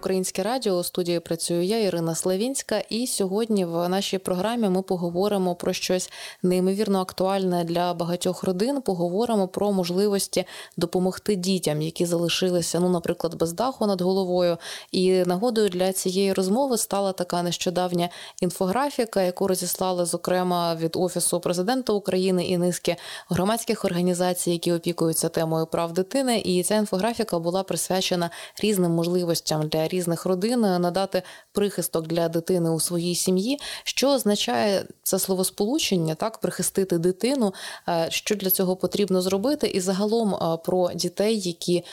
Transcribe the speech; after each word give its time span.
Українське 0.00 0.42
Радіо. 0.42 0.72
У 0.78 0.82
студії 0.82 1.20
працюю 1.20 1.62
я, 1.62 1.78
Ірина 1.78 2.14
Славінська. 2.14 2.78
І 2.78 3.06
сьогодні 3.06 3.64
в 3.64 3.88
нашій 3.88 4.18
програмі 4.18 4.68
ми 4.68 4.82
поговоримо 4.82 5.54
про 5.54 5.72
щось 5.72 6.10
неймовірно 6.42 7.00
актуальне 7.00 7.64
для 7.64 7.94
багатьох 7.94 8.44
родин. 8.44 8.80
Поговоримо 8.82 9.48
про 9.48 9.72
можливості 9.72 10.44
допомогти 10.76 11.36
дітям, 11.36 11.82
які 11.82 12.06
залишилися, 12.06 12.80
ну, 12.80 12.88
наприклад, 12.88 13.34
без 13.34 13.52
даху 13.52 13.86
над 13.86 14.00
головою. 14.00 14.56
І 14.92 15.12
нагодою 15.12 15.68
для 15.68 15.92
цієї 15.92 16.32
розмови 16.32 16.78
стала 16.78 17.12
така 17.12 17.42
нещодавня 17.42 18.08
інфографіка, 18.40 19.22
яку 19.22 19.46
розіслали 19.46 20.04
зокрема 20.04 20.74
від 20.74 20.96
офісу 20.96 21.40
президента 21.40 21.92
України 21.92 22.44
і 22.44 22.58
низки 22.58 22.96
громадських 23.28 23.84
організацій, 23.84 24.50
які 24.50 24.72
опікуються 24.72 25.28
темою 25.28 25.66
прав 25.66 25.92
дитини. 25.92 26.42
І 26.44 26.62
ця 26.62 26.76
інфографіка 26.76 27.38
була 27.38 27.62
присвячена 27.62 28.30
різним 28.62 28.90
можливостям 28.90 29.68
для 29.68 29.89
різних 29.90 30.26
родин 30.26 30.60
надати 30.60 31.22
прихисток 31.52 32.06
для 32.06 32.28
дитини 32.28 32.70
у 32.70 32.80
своїй 32.80 33.14
сім'ї. 33.14 33.58
Що 33.84 34.08
означає 34.08 34.84
це 35.02 35.18
словосполучення, 35.18 36.14
так 36.14 36.38
прихистити 36.38 36.98
дитину, 36.98 37.54
е, 37.88 38.06
що 38.10 38.34
для 38.36 38.50
цього 38.50 38.76
потрібно 38.76 39.22
зробити, 39.22 39.66
і 39.66 39.80
загалом 39.80 40.34
е, 40.34 40.58
про 40.64 40.92
дітей, 40.94 41.40
які 41.40 41.84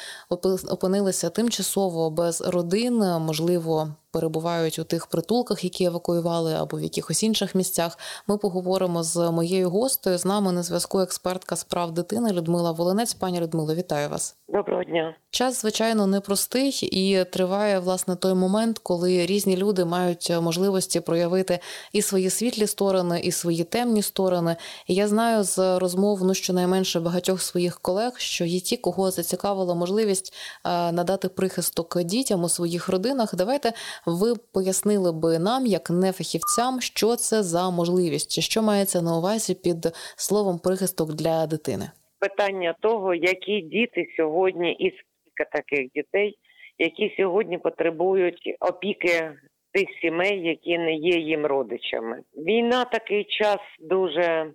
опинилися 0.70 1.30
тимчасово 1.30 2.10
без 2.10 2.42
родин, 2.42 2.98
можливо 2.98 3.94
перебувають 4.12 4.80
у 4.80 4.84
тих 4.84 5.08
притулках, 5.08 5.64
які 5.64 5.84
евакуювали, 5.84 6.54
або 6.54 6.78
в 6.78 6.82
якихось 6.82 7.24
інших 7.24 7.56
місцях. 7.56 7.98
Ми 8.28 8.38
поговоримо 8.38 9.04
з 9.04 9.32
моєю 9.32 9.70
гостею. 9.70 10.18
З 10.18 10.26
нами 10.26 10.52
на 10.52 10.64
зв'язку 10.64 11.00
експертка 11.00 11.56
з 11.56 11.64
прав 11.64 11.92
дитини 11.92 12.32
Людмила 12.32 12.72
Волинець. 12.72 13.14
Пані 13.14 13.40
Людмило, 13.40 13.76
вітаю 13.76 14.10
вас. 14.10 14.38
Доброго 14.48 14.84
дня. 14.84 15.16
Час, 15.30 15.62
звичайно, 15.62 16.08
непростий 16.08 16.70
і 16.82 17.24
триває 17.24 17.80
власне 17.80 18.16
той 18.16 18.34
момент, 18.34 18.80
коли 18.80 19.26
різні 19.26 19.58
люди 19.58 19.86
мають 19.86 20.32
можливості 20.42 21.00
проявити 21.00 21.60
і 21.94 22.02
свої 22.02 22.30
світлі 22.30 22.68
сторони, 22.68 23.20
і 23.24 23.32
свої 23.32 23.64
темні 23.64 24.02
сторони. 24.02 24.56
І 24.88 24.94
я 24.94 25.08
знаю 25.08 25.44
з 25.44 25.80
розмов 25.80 26.24
ну 26.24 26.34
щонайменше 26.34 27.00
багатьох 27.00 27.42
своїх 27.42 27.80
колег, 27.80 28.12
що 28.18 28.46
є 28.46 28.60
ті, 28.60 28.78
кого 28.78 29.12
зацікавила 29.12 29.76
можливість 29.76 30.34
е, 30.66 30.92
надати 30.92 31.30
прихисток 31.30 32.04
дітям 32.04 32.44
у 32.44 32.50
своїх 32.50 32.90
родинах. 32.90 33.36
Давайте 33.36 33.74
ви 34.06 34.34
пояснили 34.54 35.12
би 35.12 35.40
нам, 35.40 35.66
як 35.66 35.90
не 35.90 36.12
фахівцям, 36.12 36.82
що 36.82 37.16
це 37.16 37.44
за 37.44 37.72
можливість, 37.72 38.32
чи 38.36 38.42
що 38.42 38.62
мається 38.62 39.02
на 39.02 39.18
увазі 39.18 39.56
під 39.64 39.82
словом 40.18 40.60
прихисток 40.60 41.14
для 41.14 41.48
дитини? 41.48 41.86
Питання 42.20 42.76
того, 42.82 43.14
які 43.14 43.62
діти 43.62 44.08
сьогодні, 44.18 44.72
і 44.72 44.86
скільки 44.90 45.50
таких 45.52 45.92
дітей, 45.96 46.36
які 46.78 47.16
сьогодні 47.18 47.58
потребують 47.58 48.56
опіки 48.60 49.32
тих 49.74 49.88
сімей, 50.02 50.42
які 50.42 50.78
не 50.78 50.94
є 50.94 51.20
їм 51.20 51.46
родичами. 51.46 52.22
Війна 52.36 52.86
такий 52.86 53.24
час 53.24 53.60
дуже. 53.80 54.52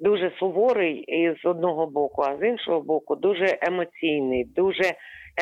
Дуже 0.00 0.32
суворий 0.38 0.96
і 0.96 1.36
з 1.42 1.44
одного 1.44 1.86
боку, 1.86 2.22
а 2.22 2.36
з 2.36 2.48
іншого 2.48 2.80
боку, 2.80 3.16
дуже 3.16 3.58
емоційний, 3.62 4.44
дуже 4.44 4.94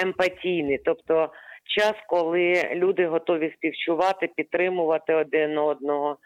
емпатійний. 0.02 0.78
Тобто 0.84 1.28
час, 1.64 1.94
коли 2.08 2.70
люди 2.74 3.06
готові 3.06 3.52
співчувати, 3.56 4.26
підтримувати 4.36 5.14
один 5.14 5.58
одного. 5.58 6.16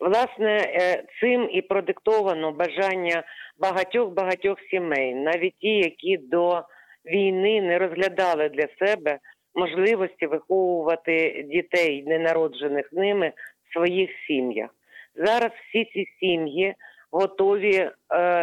Власне, 0.00 0.56
е, 0.56 1.04
цим 1.20 1.48
і 1.52 1.62
продиктовано 1.62 2.52
бажання 2.52 3.22
багатьох 3.58 4.10
багатьох 4.10 4.58
сімей, 4.70 5.14
навіть 5.14 5.54
ті, 5.58 5.78
які 5.78 6.16
до 6.16 6.62
війни 7.04 7.62
не 7.62 7.78
розглядали 7.78 8.48
для 8.48 8.86
себе 8.86 9.18
можливості 9.54 10.26
виховувати 10.26 11.44
дітей, 11.48 12.04
ненароджених 12.06 12.92
ними 12.92 13.32
в 13.68 13.72
своїх 13.72 14.10
сім'ях. 14.26 14.70
Зараз 15.14 15.50
всі 15.68 15.84
ці 15.84 16.06
сім'ї 16.20 16.74
готові 17.10 17.76
е, 17.76 17.90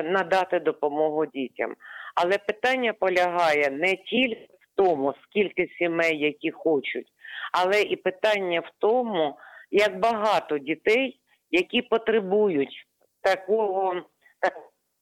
надати 0.04 0.60
допомогу 0.60 1.26
дітям. 1.26 1.76
Але 2.16 2.38
питання 2.38 2.94
полягає 2.94 3.70
не 3.72 3.96
тільки 3.96 4.48
тому, 4.78 5.14
скільки 5.24 5.68
сімей, 5.78 6.20
які 6.20 6.52
хочуть, 6.52 7.08
але 7.54 7.82
і 7.82 7.96
питання 7.96 8.60
в 8.60 8.70
тому, 8.80 9.38
як 9.72 10.00
багато 10.00 10.58
дітей, 10.58 11.20
які 11.52 11.82
потребують 11.82 12.86
такого 13.22 14.02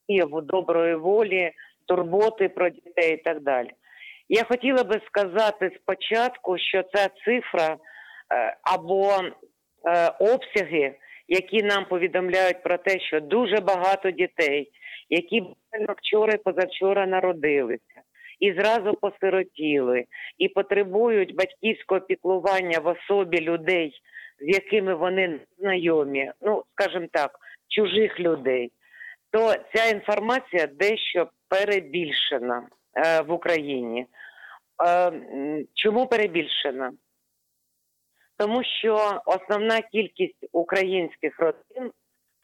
такого 0.07 0.41
доброї 0.41 0.95
волі, 0.95 1.51
турботи 1.87 2.49
про 2.49 2.69
дітей 2.69 3.13
і 3.13 3.17
так 3.17 3.41
далі. 3.41 3.69
Я 4.29 4.43
хотіла 4.43 4.83
би 4.83 5.01
сказати 5.07 5.71
спочатку, 5.81 6.57
що 6.57 6.83
ця 6.93 7.09
цифра 7.25 7.77
е, 8.33 8.57
або 8.63 9.11
е, 9.13 9.31
обсяги, 10.19 10.95
які 11.27 11.63
нам 11.63 11.85
повідомляють 11.85 12.63
про 12.63 12.77
те, 12.77 12.99
що 12.99 13.19
дуже 13.19 13.59
багато 13.61 14.11
дітей, 14.11 14.71
які 15.09 15.43
вчора 15.97 16.33
і 16.33 16.37
позавчора 16.37 17.05
народилися, 17.05 18.01
і 18.39 18.53
зразу 18.53 18.93
посиротіли, 18.93 20.05
і 20.37 20.49
потребують 20.49 21.35
батьківського 21.35 22.01
піклування 22.01 22.79
в 22.79 22.87
особі 22.87 23.41
людей, 23.41 23.93
з 24.39 24.53
якими 24.55 24.95
вони 24.95 25.39
знайомі, 25.57 26.31
ну 26.41 26.63
скажімо 26.73 27.07
так, 27.11 27.39
чужих 27.67 28.19
людей, 28.19 28.71
то 29.31 29.53
ця 29.73 29.85
інформація 29.85 30.67
дещо 30.67 31.29
перебільшена 31.49 32.67
е, 32.95 33.21
в 33.21 33.31
Україні. 33.31 34.05
Е, 34.87 35.11
чому 35.73 36.07
перебільшена? 36.07 36.91
Тому 38.37 38.63
що 38.63 39.21
основна 39.25 39.81
кількість 39.81 40.45
українських 40.51 41.39
родин 41.39 41.91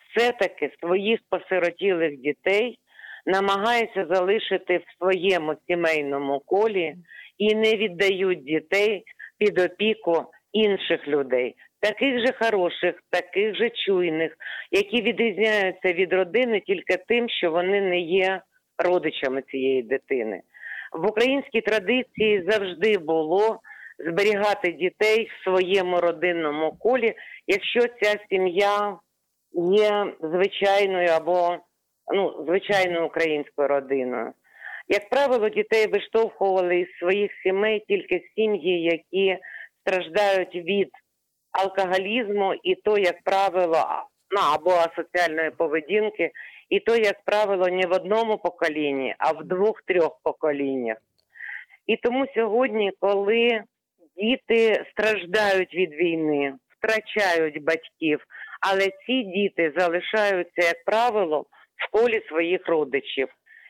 все-таки 0.09 0.75
своїх 0.79 1.19
посиротілих 1.29 2.18
дітей 2.18 2.79
намагаються 3.26 4.06
залишити 4.09 4.78
в 4.78 4.98
своєму 4.98 5.56
сімейному 5.68 6.40
колі 6.40 6.96
і 7.38 7.56
не 7.56 7.76
віддають 7.76 8.44
дітей 8.44 9.04
під 9.38 9.59
опіку 9.59 10.26
інших 10.52 11.08
людей, 11.08 11.56
таких 11.80 12.20
же 12.26 12.34
хороших, 12.40 12.96
таких 13.09 13.56
же 13.56 13.70
чуйних, 13.70 14.34
які 14.72 15.02
відрізняються 15.02 15.94
від 15.94 16.14
родини 16.14 16.59
тільки 16.59 16.98
тим, 17.08 17.30
що 17.30 17.52
вони 17.52 17.82
не 17.82 18.00
є 18.00 18.42
родичами 18.84 19.42
цієї 19.42 19.84
дитини. 19.84 20.42
В 20.92 21.09
українській 21.09 21.62
традиції 21.62 22.46
завжди 22.50 22.98
було 22.98 23.59
зберігати 24.00 24.72
дітей 24.72 25.30
в 25.30 25.44
своєму 25.44 25.98
родинному 25.98 26.72
колі, 26.80 27.14
якщо 27.48 27.80
ця 27.80 28.20
сім'я 28.30 28.98
є 29.53 30.14
звичайною 30.22 31.09
або 31.09 31.58
ну, 32.13 32.45
звичайною 32.47 33.05
українською 33.05 33.67
родиною. 33.67 34.33
Як 34.88 35.09
правило, 35.09 35.49
дітей 35.49 35.88
виштовхували 35.88 36.79
із 36.79 36.88
своїх 36.99 37.31
сімей 37.44 37.85
тільки 37.88 38.22
сім'ї, 38.35 38.83
які 38.83 39.38
страждають 39.81 40.55
від 40.55 40.89
алкоголізму, 41.51 42.53
і 42.63 42.75
то, 42.75 42.97
як 42.97 43.23
правило, 43.23 43.85
ну, 44.31 44.41
або 44.53 44.72
асоціальної 44.72 45.51
поведінки, 45.51 46.31
і 46.69 46.79
то, 46.79 46.95
як 46.95 47.23
правило, 47.25 47.67
не 47.67 47.88
в 47.88 47.91
одному 47.91 48.38
поколінні, 48.38 49.16
а 49.17 49.31
в 49.31 49.43
двох-трьох 49.43 50.19
поколіннях. 50.23 50.97
І 51.88 51.97
тому 51.97 52.25
сьогодні, 52.35 52.91
коли 52.99 53.63
діти 54.17 54.85
страждають 54.91 55.73
від 55.73 55.93
війни, 55.93 56.53
втрачають 56.78 57.63
батьків, 57.63 58.25
але 58.61 58.89
ці 59.05 59.23
діти 59.23 59.73
залишаються, 59.78 60.61
як 60.61 60.85
правило, 60.85 61.45
в 61.81 61.92
колі 61.92 62.22
своїх 62.28 62.68
родичів. 62.68 63.28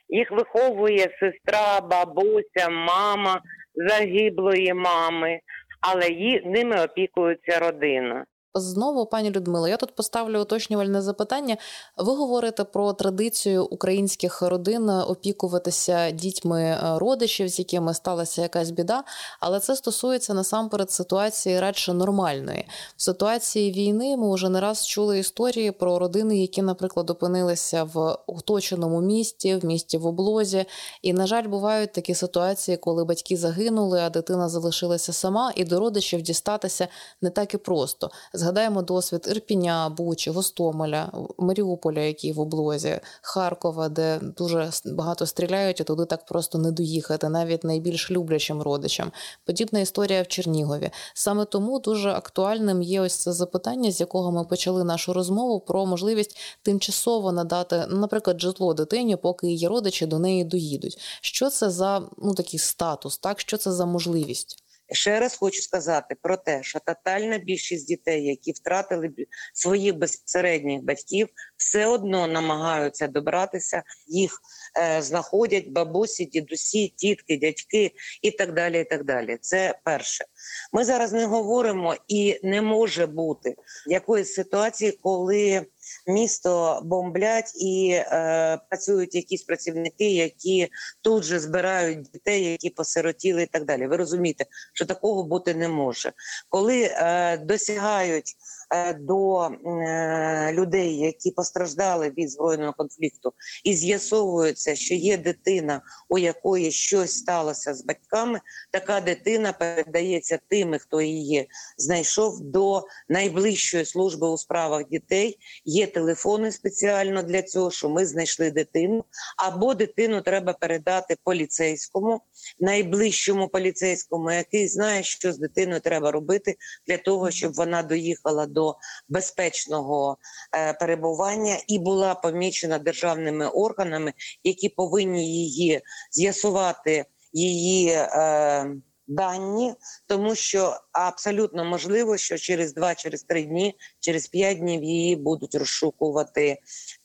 Їх 0.09 0.31
виховує 0.31 1.07
сестра, 1.19 1.81
бабуся, 1.81 2.69
мама 2.69 3.41
загиблої 3.75 4.73
мами, 4.73 5.39
але 5.81 6.09
ї, 6.09 6.41
ними 6.45 6.83
опікується 6.83 7.59
родина. 7.59 8.25
Знову, 8.55 9.05
пані 9.05 9.31
Людмила, 9.31 9.69
я 9.69 9.77
тут 9.77 9.95
поставлю 9.95 10.41
уточнювальне 10.41 11.01
запитання. 11.01 11.57
Ви 11.97 12.13
говорите 12.13 12.63
про 12.63 12.93
традицію 12.93 13.65
українських 13.65 14.41
родин 14.41 14.89
опікуватися 14.89 16.11
дітьми 16.11 16.61
е, 16.61 16.79
родичів, 16.99 17.47
з 17.47 17.59
якими 17.59 17.93
сталася 17.93 18.41
якась 18.41 18.71
біда, 18.71 19.03
але 19.39 19.59
це 19.59 19.75
стосується 19.75 20.33
насамперед 20.33 20.91
ситуації 20.91 21.59
радше 21.59 21.93
нормальної. 21.93 22.67
В 22.97 23.01
ситуації 23.01 23.71
війни 23.71 24.17
ми 24.17 24.33
вже 24.33 24.49
не 24.49 24.59
раз 24.59 24.87
чули 24.87 25.19
історії 25.19 25.71
про 25.71 25.99
родини, 25.99 26.37
які, 26.37 26.61
наприклад, 26.61 27.09
опинилися 27.09 27.83
в 27.83 28.17
оточеному 28.27 29.01
місті, 29.01 29.55
в 29.55 29.65
місті 29.65 29.97
в 29.97 30.05
облозі. 30.05 30.65
І, 31.01 31.13
на 31.13 31.27
жаль, 31.27 31.47
бувають 31.47 31.93
такі 31.93 32.15
ситуації, 32.15 32.77
коли 32.77 33.05
батьки 33.05 33.37
загинули, 33.37 33.99
а 33.99 34.09
дитина 34.09 34.49
залишилася 34.49 35.13
сама, 35.13 35.53
і 35.55 35.63
до 35.63 35.79
родичів 35.79 36.21
дістатися 36.21 36.87
не 37.21 37.29
так 37.29 37.53
і 37.53 37.57
просто 37.57 38.11
Згадаємо 38.41 38.81
досвід 38.81 39.27
Ірпіня, 39.31 39.89
Бучі, 39.89 40.31
Гостомеля, 40.31 41.11
Маріуполя, 41.37 41.99
які 41.99 42.31
в 42.31 42.39
облозі, 42.39 42.99
Харкова, 43.21 43.89
де 43.89 44.19
дуже 44.37 44.71
багато 44.85 45.25
стріляють, 45.25 45.79
і 45.79 45.83
туди 45.83 46.05
так 46.05 46.25
просто 46.25 46.57
не 46.57 46.71
доїхати, 46.71 47.29
навіть 47.29 47.63
найбільш 47.63 48.11
люблячим 48.11 48.61
родичам. 48.61 49.11
Подібна 49.45 49.79
історія 49.79 50.21
в 50.21 50.27
Чернігові. 50.27 50.89
Саме 51.13 51.45
тому 51.45 51.79
дуже 51.79 52.09
актуальним 52.09 52.81
є 52.81 53.01
ось 53.01 53.15
це 53.15 53.33
запитання, 53.33 53.91
з 53.91 53.99
якого 53.99 54.31
ми 54.31 54.43
почали 54.43 54.83
нашу 54.83 55.13
розмову 55.13 55.59
про 55.59 55.85
можливість 55.85 56.37
тимчасово 56.61 57.31
надати, 57.31 57.85
наприклад, 57.89 58.41
житло 58.41 58.73
дитині, 58.73 59.15
поки 59.15 59.47
її 59.47 59.67
родичі 59.67 60.05
до 60.05 60.19
неї 60.19 60.43
доїдуть. 60.43 60.99
Що 61.21 61.49
це 61.49 61.69
за 61.69 62.01
ну 62.17 62.33
такий 62.33 62.59
статус? 62.59 63.17
Так 63.17 63.39
що 63.39 63.57
це 63.57 63.71
за 63.71 63.85
можливість? 63.85 64.63
Ще 64.91 65.19
раз 65.19 65.37
хочу 65.37 65.61
сказати 65.61 66.15
про 66.21 66.37
те, 66.37 66.63
що 66.63 66.79
тотальна 66.79 67.37
більшість 67.37 67.87
дітей, 67.87 68.25
які 68.25 68.51
втратили 68.51 69.11
своїх 69.53 69.95
безпосередніх 69.95 70.83
батьків, 70.83 71.27
все 71.57 71.85
одно 71.85 72.27
намагаються 72.27 73.07
добратися, 73.07 73.83
їх 74.07 74.39
е, 74.79 75.01
знаходять 75.01 75.67
бабусі, 75.67 76.25
дідусі, 76.25 76.87
тітки, 76.87 77.37
дядьки 77.37 77.91
і 78.21 78.31
так 78.31 78.53
далі. 78.53 78.81
І 78.81 78.83
так 78.83 79.05
далі. 79.05 79.37
Це 79.41 79.79
перше. 79.83 80.25
Ми 80.73 80.85
зараз 80.85 81.13
не 81.13 81.25
говоримо 81.25 81.95
і 82.07 82.39
не 82.43 82.61
може 82.61 83.05
бути 83.05 83.55
якоїсь 83.87 84.33
ситуації, 84.33 84.99
коли 85.01 85.65
місто 86.07 86.81
бомблять 86.83 87.51
і 87.55 87.91
е, 87.91 88.59
працюють 88.69 89.15
якісь 89.15 89.43
працівники, 89.43 90.11
які 90.11 90.67
тут 91.01 91.23
же 91.23 91.39
збирають 91.39 92.01
дітей, 92.01 92.43
які 92.43 92.69
посиротіли, 92.69 93.43
і 93.43 93.45
так 93.45 93.65
далі. 93.65 93.87
Ви 93.87 93.97
розумієте, 93.97 94.45
що 94.73 94.85
такого 94.85 95.23
бути 95.23 95.53
не 95.53 95.67
може, 95.67 96.13
коли 96.49 96.81
е, 96.83 97.37
досягають. 97.37 98.35
Е, 98.73 98.93
до 98.93 99.41
е, 99.45 100.53
людей, 100.53 100.97
які 100.97 101.31
постраждали 101.31 102.09
від 102.17 102.31
збройного 102.31 102.73
конфлікту, 102.73 103.33
і 103.63 103.73
з'ясовується, 103.73 104.75
що 104.75 104.93
є 104.93 105.17
дитина, 105.17 105.81
у 106.09 106.17
якої 106.17 106.71
щось 106.71 107.17
сталося 107.17 107.73
з 107.73 107.85
батьками. 107.85 108.41
Така 108.71 109.01
дитина 109.01 109.53
передається 109.53 110.39
тими, 110.47 110.79
хто 110.79 111.01
її 111.01 111.49
знайшов 111.77 112.41
до 112.41 112.83
найближчої 113.09 113.85
служби 113.85 114.29
у 114.29 114.37
справах 114.37 114.89
дітей. 114.89 115.37
Є 115.65 115.87
телефони 115.87 116.51
спеціально 116.51 117.23
для 117.23 117.41
цього, 117.41 117.71
що 117.71 117.89
ми 117.89 118.05
знайшли 118.05 118.51
дитину, 118.51 119.05
або 119.37 119.73
дитину 119.73 120.21
треба 120.21 120.53
передати 120.53 121.15
поліцейському, 121.23 122.21
найближчому 122.59 123.47
поліцейському, 123.47 124.31
який 124.31 124.67
знає, 124.67 125.03
що 125.03 125.33
з 125.33 125.37
дитиною 125.37 125.81
треба 125.81 126.11
робити 126.11 126.55
для 126.87 126.97
того, 126.97 127.31
щоб 127.31 127.53
вона 127.53 127.83
доїхала 127.83 128.45
до 128.45 128.60
до 128.61 128.75
безпечного 129.09 130.17
е, 130.55 130.73
перебування 130.73 131.57
і 131.67 131.79
була 131.79 132.15
помічена 132.15 132.79
державними 132.79 133.47
органами, 133.47 134.13
які 134.43 134.69
повинні 134.69 135.25
її 135.25 135.81
з'ясувати 136.11 137.05
її. 137.33 137.89
Е, 137.89 138.75
Дані, 139.07 139.75
тому 140.07 140.35
що 140.35 140.77
абсолютно 140.91 141.65
можливо, 141.65 142.17
що 142.17 142.37
через 142.37 142.73
два, 142.73 142.95
через 142.95 143.23
три 143.23 143.43
дні, 143.43 143.75
через 143.99 144.27
п'ять 144.27 144.59
днів 144.59 144.83
її 144.83 145.15
будуть 145.15 145.55
розшукувати 145.55 146.57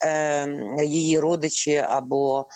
е, 0.04 0.48
її 0.84 1.20
родичі 1.20 1.76
або 1.76 2.46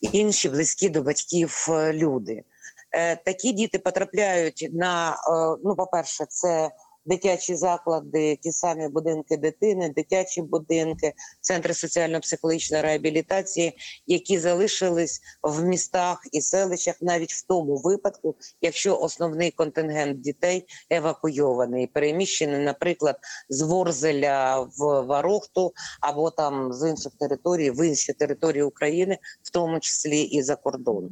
інші 0.00 0.48
близькі 0.48 0.88
до 0.88 1.02
батьків 1.02 1.66
е, 1.70 1.92
люди. 1.92 2.44
Е, 2.92 3.16
Такі 3.16 3.52
діти 3.52 3.78
потрапляють 3.78 4.68
на 4.72 5.16
ну, 5.64 5.76
по 5.76 5.86
перше, 5.86 6.24
це 6.28 6.70
дитячі 7.06 7.56
заклади, 7.56 8.36
ті 8.36 8.52
самі 8.52 8.88
будинки 8.88 9.36
дитини, 9.36 9.88
дитячі 9.88 10.42
будинки, 10.42 11.12
центри 11.40 11.74
соціально-психологічної 11.74 12.82
реабілітації, 12.82 13.78
які 14.06 14.38
залишились 14.38 15.20
в 15.42 15.64
містах 15.64 16.26
і 16.32 16.40
селищах, 16.40 16.94
навіть 17.00 17.32
в 17.32 17.46
тому 17.46 17.76
випадку, 17.76 18.34
якщо 18.60 18.98
основний 18.98 19.50
контингент 19.50 20.20
дітей 20.20 20.66
евакуйований, 20.90 21.86
переміщений, 21.86 22.60
наприклад, 22.60 23.16
з 23.48 23.60
Ворзеля 23.62 24.60
в 24.78 25.02
Варохту 25.02 25.72
або 26.00 26.30
там 26.30 26.72
з 26.72 26.90
інших 26.90 27.12
територій, 27.20 27.70
в 27.70 27.86
інші 27.86 28.12
території 28.12 28.62
України, 28.62 29.18
в 29.42 29.50
тому 29.50 29.80
числі 29.80 30.20
і 30.20 30.42
за 30.42 30.56
кордон. 30.56 31.10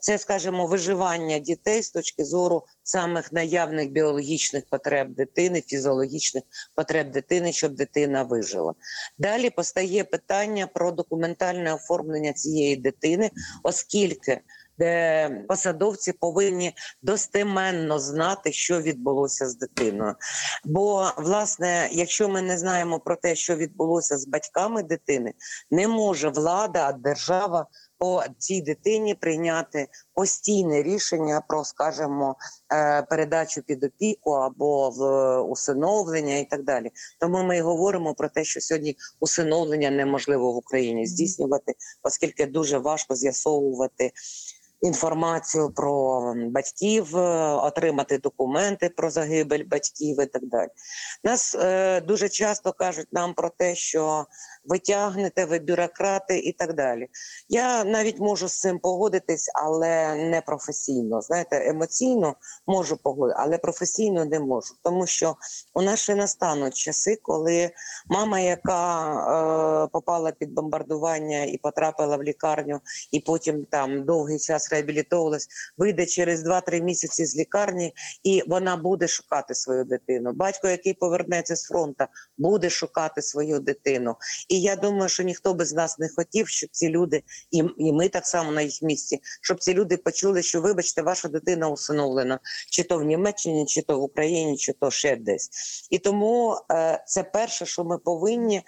Це 0.00 0.18
скажімо, 0.18 0.66
виживання 0.66 1.38
дітей 1.38 1.82
з 1.82 1.90
точки 1.90 2.24
зору 2.24 2.64
самих 2.82 3.32
наявних 3.32 3.90
біологічних 3.90 4.64
потреб 4.70 5.14
дитини, 5.14 5.62
фізіологічних 5.66 6.42
потреб 6.74 7.10
дитини, 7.10 7.52
щоб 7.52 7.74
дитина 7.74 8.22
вижила. 8.22 8.74
Далі 9.18 9.50
постає 9.50 10.04
питання 10.04 10.66
про 10.66 10.92
документальне 10.92 11.74
оформлення 11.74 12.32
цієї 12.32 12.76
дитини, 12.76 13.30
оскільки 13.62 14.40
де 14.78 15.44
посадовці 15.48 16.12
повинні 16.12 16.74
достеменно 17.02 17.98
знати, 17.98 18.52
що 18.52 18.80
відбулося 18.80 19.48
з 19.48 19.56
дитиною. 19.56 20.14
Бо, 20.64 21.10
власне, 21.16 21.88
якщо 21.92 22.28
ми 22.28 22.42
не 22.42 22.58
знаємо 22.58 23.00
про 23.00 23.16
те, 23.16 23.34
що 23.34 23.56
відбулося 23.56 24.18
з 24.18 24.26
батьками 24.26 24.82
дитини, 24.82 25.32
не 25.70 25.88
може 25.88 26.28
влада, 26.28 26.92
держава 26.92 27.66
по 28.02 28.22
цій 28.38 28.60
дитині 28.60 29.14
прийняти 29.14 29.88
постійне 30.14 30.82
рішення 30.82 31.42
про, 31.48 31.64
скажімо, 31.64 32.36
е, 32.72 33.02
передачу 33.02 33.62
під 33.62 33.84
опіку 33.84 34.30
або 34.30 34.90
в 34.90 35.02
усиновлення 35.50 36.36
і 36.38 36.44
так 36.44 36.64
далі. 36.64 36.90
Тому 37.20 37.42
ми 37.42 37.56
і 37.56 37.60
говоримо 37.60 38.14
про 38.14 38.28
те, 38.28 38.44
що 38.44 38.60
сьогодні 38.60 38.96
усиновлення 39.20 39.90
неможливо 39.90 40.52
в 40.52 40.56
Україні 40.56 41.06
здійснювати, 41.06 41.74
оскільки 42.02 42.46
дуже 42.46 42.78
важко 42.78 43.14
з'ясовувати 43.14 44.12
інформацію 44.82 45.70
про 45.70 46.22
батьків, 46.50 47.16
е, 47.16 47.20
отримати 47.54 48.18
документи 48.18 48.88
про 48.88 49.10
загибель 49.10 49.64
батьків 49.70 50.20
і 50.20 50.26
так 50.26 50.42
далі. 50.44 50.68
Нас 51.24 51.54
е, 51.54 52.00
дуже 52.00 52.28
часто 52.28 52.72
кажуть 52.72 53.12
нам 53.12 53.34
про 53.34 53.50
те, 53.50 53.74
що 53.74 54.26
ви 54.64 54.78
тягнете, 54.78 55.44
ви 55.44 55.58
бюрократи 55.58 56.38
і 56.38 56.52
так 56.52 56.74
далі. 56.74 57.08
Я 57.48 57.84
навіть 57.84 58.20
можу 58.20 58.48
з 58.48 58.60
цим 58.60 58.78
погодитись, 58.78 59.50
але 59.54 60.14
не 60.14 60.40
професійно. 60.40 61.20
Знаєте, 61.20 61.68
емоційно 61.68 62.34
можу 62.66 62.96
погодити, 62.96 63.38
але 63.40 63.58
професійно 63.58 64.24
не 64.24 64.40
можу. 64.40 64.74
Тому 64.82 65.06
що 65.06 65.36
у 65.74 65.82
нас 65.82 66.00
ще 66.00 66.14
настануть 66.14 66.74
часи, 66.74 67.18
коли 67.22 67.70
мама, 68.06 68.40
яка 68.40 69.84
е, 69.84 69.88
попала 69.92 70.32
під 70.32 70.52
бомбардування 70.52 71.44
і 71.44 71.58
потрапила 71.58 72.16
в 72.16 72.22
лікарню, 72.22 72.80
і 73.12 73.20
потім 73.20 73.64
там 73.70 74.04
довгий 74.04 74.38
час 74.38 74.71
реабілітовувалась, 74.72 75.48
вийде 75.76 76.06
через 76.06 76.46
2-3 76.46 76.82
місяці 76.82 77.26
з 77.26 77.36
лікарні, 77.36 77.94
і 78.22 78.42
вона 78.46 78.76
буде 78.76 79.08
шукати 79.08 79.54
свою 79.54 79.84
дитину. 79.84 80.32
Батько, 80.32 80.68
який 80.68 80.94
повернеться 80.94 81.56
з 81.56 81.64
фронту, 81.64 82.04
буде 82.38 82.70
шукати 82.70 83.22
свою 83.22 83.58
дитину. 83.60 84.16
І 84.48 84.60
я 84.60 84.76
думаю, 84.76 85.08
що 85.08 85.22
ніхто 85.22 85.54
без 85.54 85.72
нас 85.72 85.98
не 85.98 86.08
хотів, 86.16 86.48
щоб 86.48 86.70
ці 86.72 86.88
люди, 86.88 87.22
і 87.50 87.64
і 87.78 87.92
ми 87.92 88.08
так 88.08 88.26
само 88.26 88.52
на 88.52 88.62
їх 88.62 88.82
місці, 88.82 89.20
щоб 89.42 89.60
ці 89.60 89.74
люди 89.74 89.96
почули, 89.96 90.42
що, 90.42 90.60
вибачте, 90.60 91.02
ваша 91.02 91.28
дитина 91.28 91.68
усиновлена, 91.68 92.38
чи 92.70 92.82
то 92.82 92.98
в 92.98 93.02
Німеччині, 93.02 93.66
чи 93.66 93.82
то 93.82 93.98
в 93.98 94.02
Україні, 94.02 94.56
чи 94.56 94.72
то 94.72 94.90
ще 94.90 95.16
десь. 95.16 95.50
І 95.90 95.98
тому 95.98 96.56
е, 96.72 97.04
це 97.06 97.22
перше, 97.22 97.66
що 97.66 97.84
ми 97.84 97.98
повинні 97.98 98.62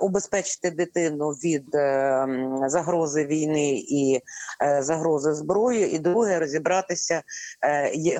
убезпечити 0.00 0.70
дитину 0.70 1.30
від 1.30 1.74
е, 1.74 2.26
загрози 2.66 3.26
війни 3.26 3.84
і 3.88 4.20
е, 4.62 4.82
загрози 4.82 5.34
зброї, 5.34 5.94
і 5.94 5.98
друге 5.98 6.38
розібратися, 6.38 7.22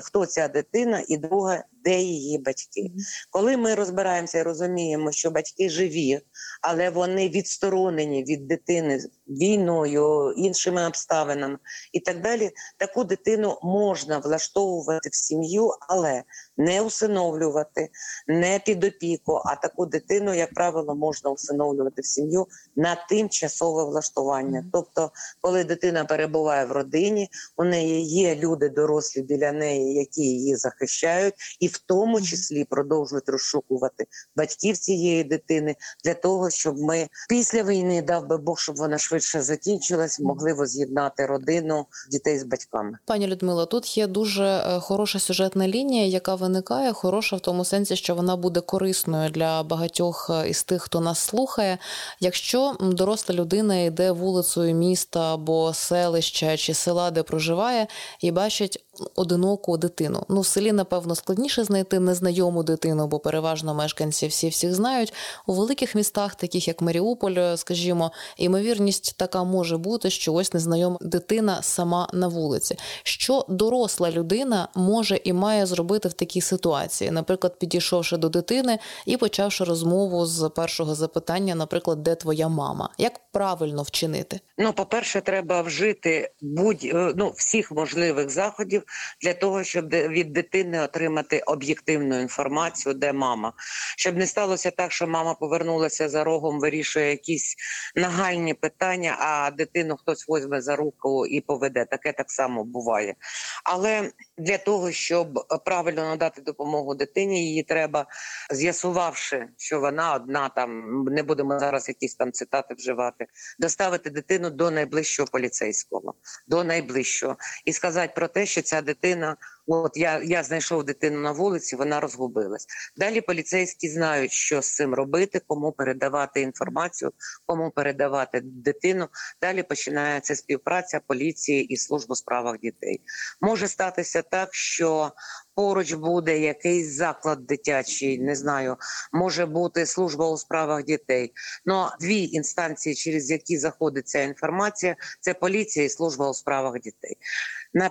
хто 0.01 0.25
ця 0.25 0.47
дитина, 0.47 1.03
і 1.07 1.17
друге, 1.17 1.63
де 1.83 1.99
її 2.01 2.37
батьки. 2.37 2.91
Коли 3.29 3.57
ми 3.57 3.75
розбираємося 3.75 4.39
і 4.39 4.43
розуміємо, 4.43 5.11
що 5.11 5.31
батьки 5.31 5.69
живі, 5.69 6.21
але 6.61 6.89
вони 6.89 7.29
відсторонені 7.29 8.23
від 8.23 8.47
дитини 8.47 8.99
війною, 9.27 10.33
іншими 10.37 10.87
обставинами 10.87 11.57
і 11.93 11.99
так 11.99 12.21
далі, 12.21 12.51
таку 12.77 13.03
дитину 13.03 13.57
можна 13.63 14.19
влаштовувати 14.19 15.09
в 15.09 15.15
сім'ю, 15.15 15.71
але 15.79 16.23
не 16.57 16.81
усиновлювати, 16.81 17.89
не 18.27 18.59
під 18.65 18.83
опіку, 18.83 19.41
а 19.45 19.55
таку 19.55 19.85
дитину, 19.85 20.33
як 20.33 20.53
правило, 20.53 20.95
можна 20.95 21.29
усиновлювати 21.29 22.01
в 22.01 22.05
сім'ю 22.05 22.47
на 22.75 23.05
тимчасове 23.09 23.83
влаштування. 23.83 24.65
Тобто, 24.73 25.11
коли 25.41 25.63
дитина 25.63 26.05
перебуває 26.05 26.65
в 26.65 26.71
родині, 26.71 27.29
у 27.57 27.63
неї 27.63 28.05
є 28.05 28.35
люди 28.35 28.69
дорослі 28.69 29.21
біля 29.21 29.51
неї, 29.51 29.93
які 29.93 30.21
її 30.21 30.55
захищають, 30.55 31.33
і 31.59 31.68
в 31.69 31.77
тому 31.77 32.21
числі 32.21 32.65
продовжують 32.65 33.29
розшукувати 33.29 34.05
батьків 34.35 34.77
цієї 34.77 35.23
дитини 35.23 35.75
для 36.05 36.13
того, 36.13 36.49
щоб 36.49 36.77
ми 36.77 37.07
після 37.29 37.63
війни 37.63 38.01
дав 38.01 38.27
би 38.27 38.37
Бог, 38.37 38.59
щоб 38.59 38.75
вона 38.75 38.97
швидше 38.97 39.41
закінчилась, 39.41 40.19
могли 40.19 40.53
воз'єднати 40.53 41.25
родину 41.25 41.85
дітей 42.11 42.39
з 42.39 42.43
батьками. 42.43 42.97
Пані 43.05 43.27
Людмила, 43.27 43.65
тут 43.65 43.97
є 43.97 44.07
дуже 44.07 44.45
е, 44.45 44.79
хороша 44.79 45.19
сюжетна 45.19 45.67
лінія, 45.67 46.05
яка 46.05 46.35
виникає. 46.35 46.93
Хороша 46.93 47.35
в 47.35 47.39
тому 47.39 47.65
сенсі, 47.65 47.95
що 47.95 48.15
вона 48.15 48.35
буде 48.35 48.61
корисною 48.61 49.29
для 49.29 49.63
багатьох 49.63 50.31
е, 50.33 50.49
із 50.49 50.63
тих, 50.63 50.81
хто 50.81 50.99
нас 50.99 51.19
слухає. 51.19 51.77
Якщо 52.19 52.75
доросла 52.81 53.35
людина 53.35 53.79
йде 53.79 54.11
вулицею 54.11 54.75
міста 54.75 55.33
або 55.33 55.73
селища 55.73 56.57
чи 56.57 56.73
села, 56.73 57.11
де 57.11 57.23
проживає, 57.23 57.87
і 58.21 58.31
бачить 58.31 58.85
одиноку 59.15 59.77
дитину. 59.77 60.25
Ну, 60.29 60.41
в 60.41 60.45
селі, 60.45 60.71
напевно, 60.71 61.15
складніше 61.15 61.63
знайти 61.63 61.99
незнайому 61.99 62.63
дитину, 62.63 63.07
бо 63.07 63.19
переважно 63.19 63.73
мешканці 63.73 64.27
всі 64.27 64.47
всіх 64.47 64.73
знають. 64.73 65.13
У 65.47 65.53
великих 65.53 65.95
містах, 65.95 66.35
таких 66.35 66.67
як 66.67 66.81
Маріуполь, 66.81 67.55
скажімо, 67.55 68.11
ймовірність 68.37 69.17
така 69.17 69.43
може 69.43 69.77
бути, 69.77 70.09
що 70.09 70.33
ось 70.33 70.53
незнайома 70.53 70.97
дитина 71.01 71.61
сама 71.61 72.09
на 72.13 72.27
вулиці. 72.27 72.77
Що 73.03 73.45
доросла 73.49 74.11
людина 74.11 74.67
може 74.75 75.19
і 75.23 75.33
має 75.33 75.65
зробити 75.65 76.07
в 76.07 76.13
такій 76.13 76.41
ситуації, 76.41 77.11
наприклад, 77.11 77.59
підійшовши 77.59 78.17
до 78.17 78.29
дитини 78.29 78.79
і 79.05 79.17
почавши 79.17 79.63
розмову 79.63 80.25
з 80.25 80.49
першого 80.49 80.95
запитання, 80.95 81.55
наприклад, 81.55 82.03
де 82.03 82.15
твоя 82.15 82.47
мама? 82.47 82.89
Як 82.97 83.19
правильно 83.31 83.83
вчинити? 83.83 84.39
Ну, 84.57 84.73
по-перше, 84.73 85.21
треба 85.21 85.61
вжити 85.61 86.31
будь 86.41 86.87
ну 87.15 87.33
всіх 87.35 87.71
можливих 87.71 88.29
заходів 88.29 88.83
для 89.21 89.33
того, 89.33 89.63
щоб 89.63 89.89
від 89.89 90.33
дитини 90.33 90.81
отримати 90.81 91.39
об'єктивну 91.39 92.21
інформацію, 92.21 92.93
де 92.93 93.13
мама, 93.13 93.53
щоб 93.97 94.17
не 94.17 94.27
сталося 94.27 94.71
так, 94.71 94.91
що 94.91 95.07
мама 95.07 95.33
повернулася 95.33 96.09
за 96.09 96.23
рогом, 96.23 96.59
вирішує 96.59 97.09
якісь 97.09 97.55
нагальні 97.95 98.53
питання, 98.53 99.15
а 99.19 99.51
дитину 99.51 99.97
хтось 99.97 100.27
возьме 100.27 100.61
за 100.61 100.75
руку 100.75 101.25
і 101.25 101.41
поведе. 101.41 101.85
Таке 101.85 102.13
так 102.13 102.31
само 102.31 102.63
буває. 102.63 103.15
Але 103.63 104.11
для 104.39 104.57
того, 104.57 104.91
щоб 104.91 105.47
правильно 105.65 106.01
надати 106.01 106.41
допомогу 106.41 106.95
дитині, 106.95 107.45
її 107.47 107.63
треба 107.63 108.05
з'ясувавши, 108.51 109.47
що 109.57 109.79
вона 109.79 110.13
одна 110.13 110.49
там 110.49 111.03
не 111.03 111.23
будемо 111.23 111.59
зараз 111.59 111.89
якісь 111.89 112.15
там 112.15 112.31
цитати 112.31 112.73
вживати, 112.73 113.25
доставити 113.59 114.09
дитину 114.09 114.49
до 114.49 114.71
найближчого 114.71 115.29
поліцейського, 115.31 116.13
до 116.47 116.63
найближчого 116.63 117.37
і 117.65 117.73
сказати 117.73 118.13
про 118.15 118.27
те, 118.27 118.45
що 118.45 118.61
ця 118.61 118.81
дитина, 118.81 119.37
от 119.69 119.97
я 119.97 120.21
я 120.23 120.43
знайшов 120.43 120.83
дитину 120.83 121.19
на 121.19 121.31
вулиці, 121.31 121.75
вона 121.75 121.99
розгубилась. 121.99 122.65
Далі 122.97 123.21
поліцейські 123.21 123.89
знають, 123.89 124.31
що 124.31 124.61
з 124.61 124.75
цим 124.75 124.93
робити, 124.93 125.41
кому 125.47 125.71
передавати 125.71 126.41
інформацію, 126.41 127.11
кому 127.45 127.71
передавати 127.71 128.41
дитину. 128.43 129.07
Далі 129.41 129.63
починається 129.63 130.35
співпраця 130.35 131.01
поліції 131.07 131.63
і 131.63 131.77
служби 131.77 132.15
справах 132.15 132.59
дітей. 132.59 133.01
Може 133.41 133.67
статися 133.67 134.21
так, 134.21 134.53
що 134.53 135.11
Поруч 135.59 135.93
буде 135.93 136.39
якийсь 136.39 136.87
заклад 136.87 137.45
дитячий, 137.45 138.19
не 138.19 138.35
знаю, 138.35 138.77
може 139.13 139.45
бути 139.45 139.85
служба 139.85 140.29
у 140.29 140.37
справах 140.37 140.83
дітей. 140.83 141.33
Ну 141.65 141.87
дві 141.99 142.23
інстанції, 142.23 142.95
через 142.95 143.31
які 143.31 143.57
заходить 143.57 144.07
ця 144.07 144.21
інформація, 144.21 144.95
це 145.19 145.33
поліція 145.33 145.85
і 145.85 145.89
служба 145.89 146.29
у 146.29 146.33
справах 146.33 146.79
дітей. 146.79 147.17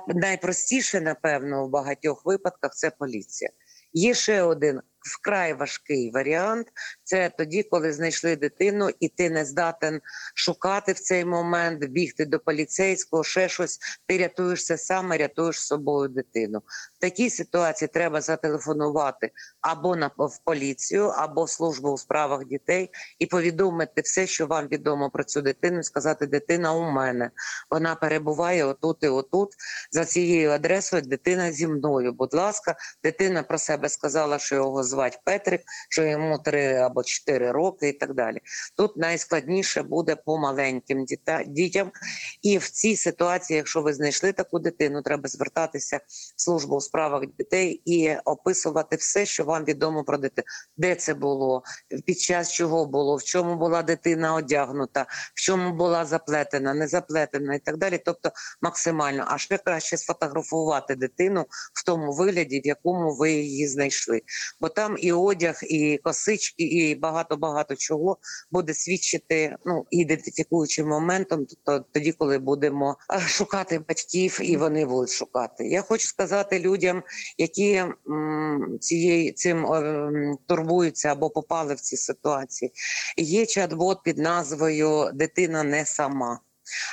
Найпростіше, 0.09 1.01
напевно, 1.01 1.67
в 1.67 1.71
багатьох 1.71 2.27
випадках 2.27 2.73
це 2.75 2.91
поліція. 2.91 3.51
Є 3.93 4.15
ще 4.15 4.43
один 4.43 4.81
вкрай 5.01 5.55
важкий 5.55 6.11
варіант. 6.11 6.67
Це 7.05 7.31
тоді, 7.39 7.63
коли 7.63 7.93
знайшли 7.93 8.37
дитину, 8.37 8.91
і 9.01 9.09
ти 9.09 9.31
не 9.31 9.45
здатен 9.45 10.01
шукати 10.35 10.93
в 10.93 10.99
цей 10.99 11.25
момент, 11.25 11.85
бігти 11.85 12.27
до 12.27 12.39
поліцейського, 12.39 13.25
ще 13.25 13.49
щось. 13.49 13.79
Ти 14.07 14.19
рятуєшся 14.19 14.77
саме, 14.79 15.17
рятуєш 15.17 15.61
собою 15.61 16.09
дитину. 16.09 16.63
В 16.95 16.99
такій 16.99 17.31
ситуації 17.31 17.89
треба 17.89 18.21
зателефонувати 18.21 19.31
або 19.61 19.97
на 19.97 20.11
в 20.19 20.39
поліцію, 20.45 21.05
або 21.05 21.45
в 21.45 21.51
службу 21.51 21.91
у 21.91 21.99
справах 21.99 22.45
дітей 22.45 22.91
і 23.19 23.27
повідомити 23.27 24.01
все, 24.01 24.27
що 24.27 24.47
вам 24.47 24.69
відомо 24.69 25.11
про 25.11 25.25
цю 25.25 25.43
дитину. 25.43 25.83
Сказати, 25.83 26.27
дитина 26.27 26.75
у 26.75 26.91
мене 26.91 27.31
вона 27.71 27.95
перебуває 27.95 28.65
отут 28.65 29.03
і 29.03 29.09
отут. 29.09 29.49
За 29.91 30.05
цією 30.05 30.51
адресою 30.51 31.03
дитина 31.03 31.53
зі 31.53 31.67
мною. 31.67 32.13
Будь 32.13 32.35
ласка, 32.35 32.77
дитина 33.05 33.43
про 33.43 33.59
себе 33.59 33.89
сказала, 33.89 34.39
що 34.39 34.55
його 34.55 34.83
звати 34.99 35.19
Петрик, 35.25 35.63
що 35.91 36.03
йому 36.03 36.39
три 36.39 36.75
або 36.75 37.03
чотири 37.03 37.53
роки, 37.53 37.89
і 37.89 37.93
так 37.93 38.15
далі. 38.15 38.39
Тут 38.77 38.97
найскладніше 38.97 39.83
буде 39.83 40.17
по 40.17 40.39
маленьким 40.39 41.07
дітям. 41.47 41.93
І 42.43 42.59
в 42.59 42.71
цій 42.71 42.97
ситуації, 42.97 43.57
якщо 43.57 43.83
ви 43.83 43.95
знайшли 43.95 44.33
таку 44.33 44.59
дитину, 44.59 45.03
треба 45.03 45.29
звертатися 45.29 46.01
в 46.37 46.43
службу 46.43 46.77
у 46.77 46.81
справах 46.81 47.23
дітей 47.39 47.83
і 47.85 48.17
описувати 48.25 48.97
все, 48.97 49.27
що 49.27 49.45
вам 49.45 49.65
відомо 49.65 50.05
про 50.05 50.19
дитину, 50.19 50.47
де 50.77 50.95
це 50.95 51.15
було, 51.15 51.63
під 52.07 52.21
час 52.21 52.53
чого 52.53 52.87
було, 52.87 53.17
в 53.17 53.23
чому 53.23 53.57
була 53.57 53.83
дитина 53.83 54.35
одягнута, 54.35 55.07
в 55.35 55.41
чому 55.41 55.73
була 55.73 56.05
заплетена, 56.05 56.75
не 56.75 56.89
заплетена 56.89 57.55
і 57.55 57.59
так 57.59 57.77
далі. 57.77 58.03
Тобто 58.05 58.31
максимально, 58.63 59.25
а 59.29 59.39
ще 59.39 59.59
краще 59.59 59.97
сфотографувати 59.97 60.95
дитину 60.95 61.47
в 61.75 61.85
тому 61.85 62.13
вигляді, 62.13 62.61
в 62.61 62.67
якому 62.67 63.17
ви 63.17 63.33
її 63.33 63.69
знайшли. 63.69 64.23
Бо 64.61 64.69
там 64.79 64.97
і 64.99 65.13
одяг, 65.13 65.61
і 65.63 65.99
косички, 66.05 66.63
і 66.63 66.95
багато 66.95 67.37
багато 67.37 67.77
чого 67.77 68.19
буде 68.51 68.75
свідчити 68.75 69.57
ну 69.65 69.85
ідентифікуючим 69.91 70.89
моментом, 70.89 71.47
тобто 71.47 71.85
тоді, 71.93 72.13
коли 72.13 72.39
будемо 72.39 72.97
шукати 73.27 73.79
батьків, 73.79 74.39
і 74.43 74.57
вони 74.57 74.87
будуть 74.87 75.11
шукати. 75.11 75.69
Я 75.69 75.83
хочу 75.83 76.09
сказати 76.09 76.59
людям, 76.61 77.03
які 77.39 77.73
м, 78.09 78.79
цієї 78.81 79.33
цим 79.33 79.67
м, 79.67 80.39
турбуються 80.47 81.13
або 81.13 81.31
попали 81.31 81.75
в 81.75 81.81
ці 81.81 81.97
ситуації. 81.97 82.73
Є 83.17 83.45
чат-бот 83.45 83.97
під 84.05 84.19
назвою 84.19 85.11
Дитина 85.15 85.63
не 85.63 85.87
сама 85.87 86.41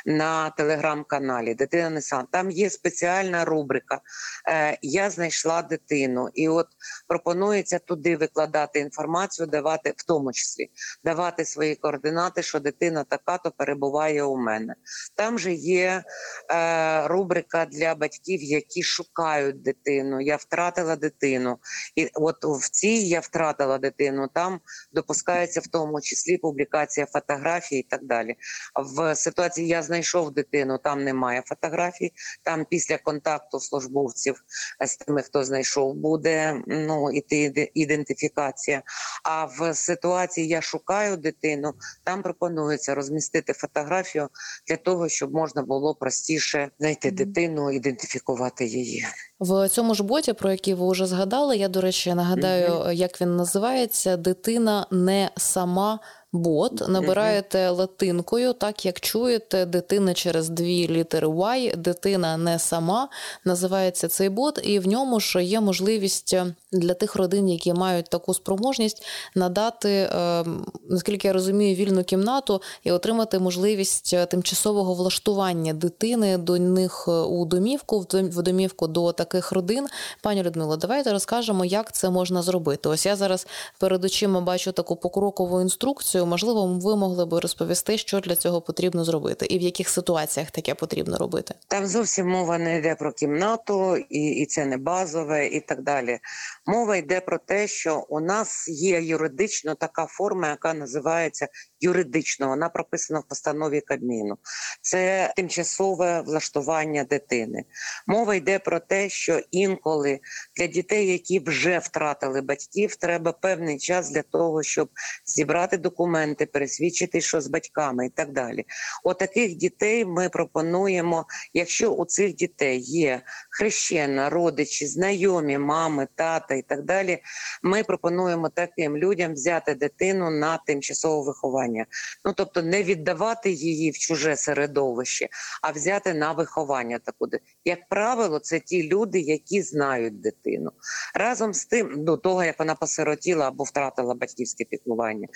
на 0.06 0.50
телеграм-каналі 0.50 1.56
Дитина 1.56 1.90
не 1.90 2.02
сам. 2.02 2.28
Там 2.32 2.52
є 2.52 2.70
спеціальна 2.70 3.46
рубрика. 3.46 4.02
Е, 4.50 4.78
Я 4.82 5.10
знайшла 5.10 5.62
дитину, 5.62 6.30
і 6.34 6.50
от 6.50 6.68
пропонується 7.08 7.80
туди 7.80 8.18
викладати 8.18 8.80
інформацію, 8.80 9.48
давати 9.48 9.94
в 9.98 10.04
тому 10.04 10.34
числі 10.34 10.70
давати 11.04 11.46
свої 11.46 11.76
координати, 11.76 12.44
що 12.44 12.60
дитина 12.60 13.04
така, 13.04 13.38
то 13.38 13.52
перебуває 13.52 14.24
у 14.24 14.38
мене. 14.38 14.76
Там 15.16 15.40
же 15.40 15.54
є 15.54 16.04
е, 16.52 17.08
рубрика 17.08 17.66
для 17.66 17.96
батьків, 17.96 18.44
які 18.44 18.84
шукають 18.84 19.62
дитину. 19.62 20.22
Я 20.22 20.36
втратила 20.36 20.96
дитину, 20.96 21.58
і 21.96 22.10
от 22.14 22.36
в 22.44 22.70
цій 22.70 23.08
я 23.08 23.20
втратила 23.20 23.78
дитину. 23.78 24.30
Там 24.34 24.60
допускається 24.92 25.60
в 25.60 25.68
тому 25.68 26.02
числі 26.02 26.38
публікація 26.38 27.06
фотографій 27.06 27.78
і 27.78 27.84
так 27.84 28.04
далі. 28.04 28.36
В 28.76 29.16
ситуації 29.16 29.65
я 29.66 29.84
знайшов 29.84 30.32
дитину, 30.34 30.78
там 30.84 31.04
немає 31.04 31.44
фотографій. 31.46 32.12
Там 32.44 32.66
після 32.70 32.98
контакту 32.98 33.60
службовців 33.60 34.44
з 34.86 34.98
тими, 34.98 35.22
хто 35.22 35.44
знайшов, 35.44 35.96
буде 35.96 36.62
ну 36.68 37.12
іти 37.12 37.72
ідентифікація. 37.74 38.82
А 39.24 39.46
в 39.46 39.74
ситуації 39.74 40.48
я 40.48 40.62
шукаю 40.62 41.18
дитину, 41.18 41.74
там 42.04 42.22
пропонується 42.22 42.96
розмістити 42.96 43.54
фотографію 43.54 44.30
для 44.68 44.78
того, 44.78 45.10
щоб 45.10 45.34
можна 45.34 45.62
було 45.62 45.96
простіше 45.96 46.70
знайти 46.80 47.12
дитину, 47.12 47.72
ідентифікувати 47.72 48.66
її. 48.66 49.06
В 49.40 49.70
цьому 49.70 49.96
ж 49.96 50.04
боті, 50.04 50.34
про 50.34 50.52
який 50.52 50.74
ви 50.74 50.92
вже 50.92 51.06
згадали, 51.06 51.58
я 51.58 51.68
до 51.68 51.82
речі 51.82 52.14
нагадаю, 52.14 52.70
mm 52.70 52.88
-hmm. 52.88 52.92
як 52.92 53.22
він 53.22 53.36
називається 53.36 54.18
Дитина 54.18 54.88
не 54.92 55.32
сама 55.38 56.00
бот. 56.36 56.88
Набираєте 56.88 57.70
латинкою, 57.70 58.54
так 58.54 58.86
як 58.86 59.00
чуєте, 59.00 59.66
дитина 59.66 60.14
через 60.14 60.50
дві 60.50 60.88
літери 60.88 61.28
Y, 61.28 61.76
дитина 61.78 62.38
не 62.38 62.60
сама. 62.60 63.10
Називається 63.46 64.08
цей 64.08 64.30
бот, 64.30 64.60
і 64.64 64.80
в 64.80 64.88
ньому 64.88 65.20
ж 65.20 65.44
є 65.44 65.62
можливість 65.62 66.36
для 66.72 66.94
тих 66.94 67.16
родин, 67.16 67.50
які 67.50 67.74
мають 67.74 68.10
таку 68.10 68.34
спроможність, 68.34 69.06
надати, 69.36 69.90
е, 69.90 70.46
наскільки 70.90 71.28
я 71.28 71.34
розумію, 71.34 71.76
вільну 71.76 72.04
кімнату 72.04 72.62
і 72.84 72.92
отримати 72.92 73.40
можливість 73.40 74.16
тимчасового 74.30 74.94
влаштування 74.94 75.74
дитини 75.74 76.38
до 76.38 76.58
них 76.58 77.08
у 77.08 77.46
домівку, 77.46 78.06
в 78.14 78.42
домівку 78.42 78.88
до 78.88 79.12
таких 79.12 79.52
родин. 79.52 79.88
Пані 80.22 80.44
Людмило, 80.44 80.78
давайте 80.78 81.12
розкажемо, 81.12 81.66
як 81.66 81.92
це 81.92 82.10
можна 82.10 82.42
зробити. 82.42 82.90
Ось 82.90 83.06
я 83.06 83.16
зараз 83.16 83.48
перед 83.80 84.06
очима 84.06 84.42
бачу 84.42 84.72
таку 84.72 84.96
покрокову 84.96 85.62
інструкцію 85.62 86.25
Можливо, 86.26 86.66
ви 86.66 86.96
могли 86.96 87.26
би 87.26 87.40
розповісти, 87.40 87.98
що 87.98 88.20
для 88.20 88.36
цього 88.36 88.62
потрібно 88.62 89.04
зробити, 89.04 89.46
і 89.46 89.58
в 89.58 89.62
яких 89.62 89.90
ситуаціях 89.90 90.52
таке 90.52 90.76
потрібно 90.76 91.18
робити. 91.18 91.54
Там 91.68 91.88
зовсім 91.88 92.28
мова 92.28 92.58
не 92.58 92.78
йде 92.78 92.96
про 92.96 93.12
кімнату, 93.12 93.98
і, 93.98 94.20
і 94.20 94.46
це 94.46 94.66
не 94.66 94.78
базове, 94.78 95.48
і 95.48 95.60
так 95.60 95.84
далі. 95.84 96.20
Мова 96.68 96.98
йде 96.98 97.22
про 97.22 97.38
те, 97.38 97.68
що 97.68 98.06
у 98.10 98.20
нас 98.20 98.68
є 98.68 99.02
юридично 99.02 99.76
така 99.76 100.06
форма, 100.06 100.50
яка 100.50 100.74
називається 100.74 101.48
юридично. 101.80 102.48
Вона 102.48 102.70
прописана 102.70 103.20
в 103.20 103.28
постанові 103.28 103.82
Кабміну. 103.82 104.38
Це 104.82 105.34
тимчасове 105.36 106.22
влаштування 106.22 107.04
дитини. 107.04 107.64
Мова 108.08 108.36
йде 108.36 108.60
про 108.60 108.80
те, 108.80 109.10
що 109.10 109.42
інколи 109.52 110.20
для 110.58 110.68
дітей, 110.68 111.08
які 111.08 111.40
вже 111.40 111.80
втратили 111.80 112.42
батьків, 112.42 112.96
треба 112.96 113.32
певний 113.32 113.80
час 113.80 114.12
для 114.12 114.22
того, 114.22 114.64
щоб 114.64 114.90
зібрати 115.26 115.78
документи, 115.78 116.46
пересвідчити, 116.46 117.22
що 117.22 117.42
з 117.42 117.48
батьками 117.48 118.06
і 118.06 118.10
так 118.10 118.32
далі. 118.32 118.66
Отаких 119.04 119.56
дітей 119.56 120.06
ми 120.06 120.30
пропонуємо, 120.30 121.26
якщо 121.54 121.90
у 121.92 122.06
цих 122.06 122.36
дітей 122.36 122.80
є 122.80 123.22
хрещена, 123.50 124.30
родичі, 124.30 124.88
знайомі, 124.88 125.58
мами, 125.58 126.08
тата 126.16 126.55
і 126.56 126.62
так 126.62 126.84
далі. 126.84 127.20
Ми 127.64 127.84
пропонуємо 127.84 128.50
таким 128.50 128.98
людям 128.98 129.34
взяти 129.34 129.76
дитину 129.76 130.30
на 130.30 130.58
тимчасове 130.58 131.26
виховання. 131.26 131.86
Ну 132.26 132.34
тобто 132.34 132.62
не 132.62 132.84
віддавати 132.84 133.52
її 133.52 133.92
в 133.92 133.98
чуже 133.98 134.36
середовище, 134.36 135.28
а 135.62 135.72
взяти 135.72 136.14
на 136.14 136.32
виховання 136.32 137.00
таку. 137.00 137.26
Як 137.66 137.80
правило, 137.90 138.40
це 138.40 138.60
ті 138.60 138.90
люди, 138.90 139.20
які 139.20 139.62
знають 139.62 140.22
дитину. 140.22 140.72
Разом 141.16 141.54
з 141.54 141.66
тим, 141.66 142.06
до 142.06 142.18
того 142.18 142.44
як 142.44 142.60
вона 142.60 142.76
посиротіла 142.76 143.48
або 143.48 143.64
втратила 143.64 144.16
батьківське 144.16 144.64
піклування. 144.64 145.28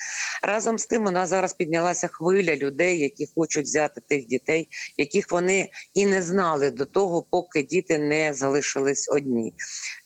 Разом 0.43 0.79
з 0.79 0.85
тим, 0.85 1.05
у 1.05 1.11
нас 1.11 1.29
зараз 1.29 1.53
піднялася 1.53 2.07
хвиля 2.07 2.55
людей, 2.55 2.99
які 2.99 3.27
хочуть 3.35 3.65
взяти 3.65 4.01
тих 4.01 4.25
дітей, 4.25 4.69
яких 4.97 5.31
вони 5.31 5.69
і 5.93 6.05
не 6.05 6.21
знали 6.21 6.71
до 6.71 6.85
того, 6.85 7.25
поки 7.29 7.63
діти 7.63 7.97
не 7.97 8.33
залишились 8.33 9.09
одні. 9.11 9.53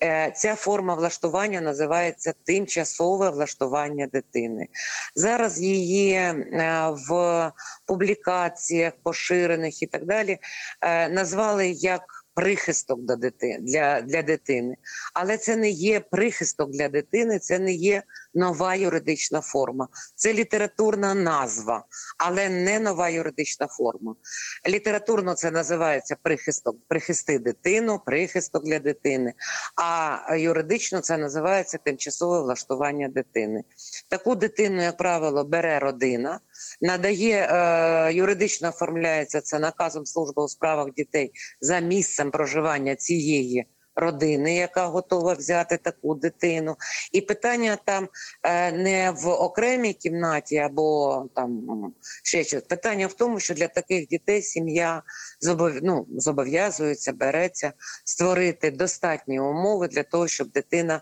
Е, 0.04 0.34
ця 0.36 0.56
форма 0.56 0.96
влаштування 1.04 1.62
називається 1.62 2.34
тимчасове 2.46 3.30
влаштування 3.30 4.08
дитини. 4.08 4.68
Зараз 5.16 5.62
її 5.62 6.14
е, 6.14 6.36
в 7.10 7.52
публікаціях 7.86 8.94
поширених 9.04 9.84
і 9.84 9.88
так 9.88 10.06
далі 10.06 10.38
е, 10.82 11.10
назвали 11.10 11.70
як 11.70 12.02
прихисток 12.34 13.00
до 13.00 13.16
дитини 13.16 13.60
для, 13.62 14.02
для 14.02 14.22
дитини, 14.22 14.76
але 15.14 15.38
це 15.38 15.56
не 15.56 15.70
є 15.70 16.00
прихисток 16.00 16.72
для 16.72 16.90
дитини, 16.90 17.40
це 17.40 17.60
не 17.60 17.74
є 17.74 18.04
нова 18.34 18.76
юридична 18.76 19.42
форма. 19.42 19.88
Це 20.16 20.34
літературна 20.34 21.14
назва, 21.14 21.86
але 22.18 22.50
не 22.50 22.80
нова 22.80 23.10
юридична 23.10 23.68
форма. 23.68 24.16
Літературно 24.68 25.34
це 25.34 25.52
називається 25.52 26.16
прихисток, 26.24 26.76
прихисти 26.88 27.40
дитину, 27.40 28.02
прихисток 28.06 28.64
для 28.64 28.80
дитини. 28.80 29.34
А 29.76 30.36
юридично 30.36 31.02
це 31.02 31.18
називається 31.18 31.78
тимчасове 31.78 32.42
влаштування 32.42 33.08
дитини. 33.08 33.64
Таку 34.10 34.36
дитину, 34.36 34.82
як 34.82 34.98
правило, 34.98 35.44
бере 35.44 35.80
родина, 35.80 36.40
надає 36.82 37.48
е, 37.52 38.14
юридично 38.14 38.70
оформляється 38.70 39.42
це 39.42 39.60
наказом 39.60 40.06
служби 40.06 40.44
у 40.44 40.48
справах 40.48 40.94
дітей 40.94 41.32
за 41.62 41.80
місцем 41.80 42.32
проживання 42.32 42.96
цієї 42.96 43.66
родини, 43.96 44.56
яка 44.56 44.88
готова 44.88 45.34
взяти 45.34 45.78
таку 45.78 46.16
дитину, 46.16 46.76
і 47.12 47.22
питання 47.22 47.78
там 47.86 48.10
е, 48.44 48.72
не 48.72 49.12
в 49.12 49.28
окремій 49.28 49.94
кімнаті 49.94 50.58
або 50.58 51.26
там 51.36 51.64
ще 52.24 52.44
щось. 52.44 52.64
Питання 52.64 53.08
в 53.08 53.14
тому, 53.14 53.40
що 53.40 53.54
для 53.54 53.68
таких 53.68 54.08
дітей 54.08 54.42
сім'я 54.42 55.04
ну, 55.82 56.08
зобов'язується, 56.18 57.14
береться 57.14 57.74
створити 58.06 58.72
достатні 58.72 59.40
умови 59.40 59.88
для 59.88 60.04
того, 60.04 60.28
щоб 60.28 60.52
дитина 60.52 61.02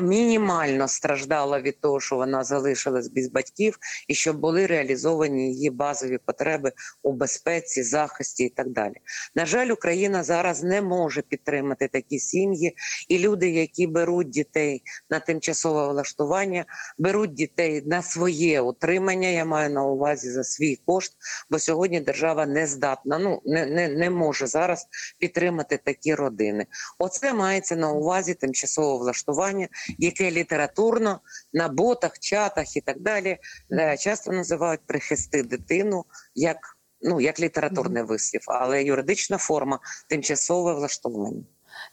мінімально 0.00 0.88
страждала 0.88 1.60
від 1.60 1.80
того, 1.80 2.00
що 2.00 2.16
вона 2.16 2.44
залишилась 2.44 3.08
без 3.08 3.28
батьків, 3.28 3.78
і 4.08 4.14
щоб 4.14 4.40
були 4.40 4.66
реалізовані 4.66 5.52
її 5.52 5.70
базові 5.70 6.18
потреби 6.18 6.72
у 7.02 7.12
безпеці, 7.12 7.82
захисті 7.82 8.44
і 8.44 8.48
так 8.48 8.68
далі. 8.68 8.94
На 9.34 9.46
жаль, 9.46 9.68
Україна 9.68 10.22
зараз 10.22 10.62
не 10.62 10.82
може 10.82 11.22
підтримати 11.22 11.88
такі 11.88 12.18
сім'ї, 12.18 12.76
і 13.08 13.18
люди, 13.18 13.50
які 13.50 13.86
беруть 13.86 14.30
дітей 14.30 14.82
на 15.10 15.20
тимчасове 15.20 15.88
влаштування, 15.88 16.64
беруть 16.98 17.34
дітей 17.34 17.82
на 17.86 18.02
своє 18.02 18.60
утримання. 18.60 19.28
Я 19.28 19.44
маю 19.44 19.70
на 19.70 19.84
увазі 19.84 20.30
за 20.30 20.44
свій 20.44 20.76
кошт, 20.86 21.12
бо 21.50 21.58
сьогодні 21.58 22.00
держава 22.00 22.46
не 22.46 22.66
здатна, 22.66 23.18
ну 23.18 23.42
не, 23.44 23.66
не, 23.66 23.88
не 23.88 24.10
може 24.10 24.46
зараз 24.46 24.86
підтримати 25.18 25.76
такі 25.76 26.14
родини. 26.14 26.66
Оце 26.98 27.34
мається 27.34 27.76
на 27.76 27.92
увазі 27.92 28.34
тимчасове 28.34 28.98
влаштування 28.98 29.59
яке 29.98 30.30
літературно 30.30 31.20
на 31.52 31.68
ботах, 31.68 32.18
чатах 32.18 32.76
і 32.76 32.80
так 32.80 33.00
далі. 33.00 33.38
Е, 33.72 33.96
часто 33.96 34.32
називають 34.32 34.86
прихисти 34.86 35.42
дитину 35.42 36.04
як 36.34 36.56
ну 37.02 37.20
як 37.20 37.40
літературний 37.40 38.02
вислів, 38.02 38.40
але 38.46 38.84
юридична 38.84 39.38
форма 39.38 39.78
тимчасове 40.08 40.74
влаштування. 40.74 41.44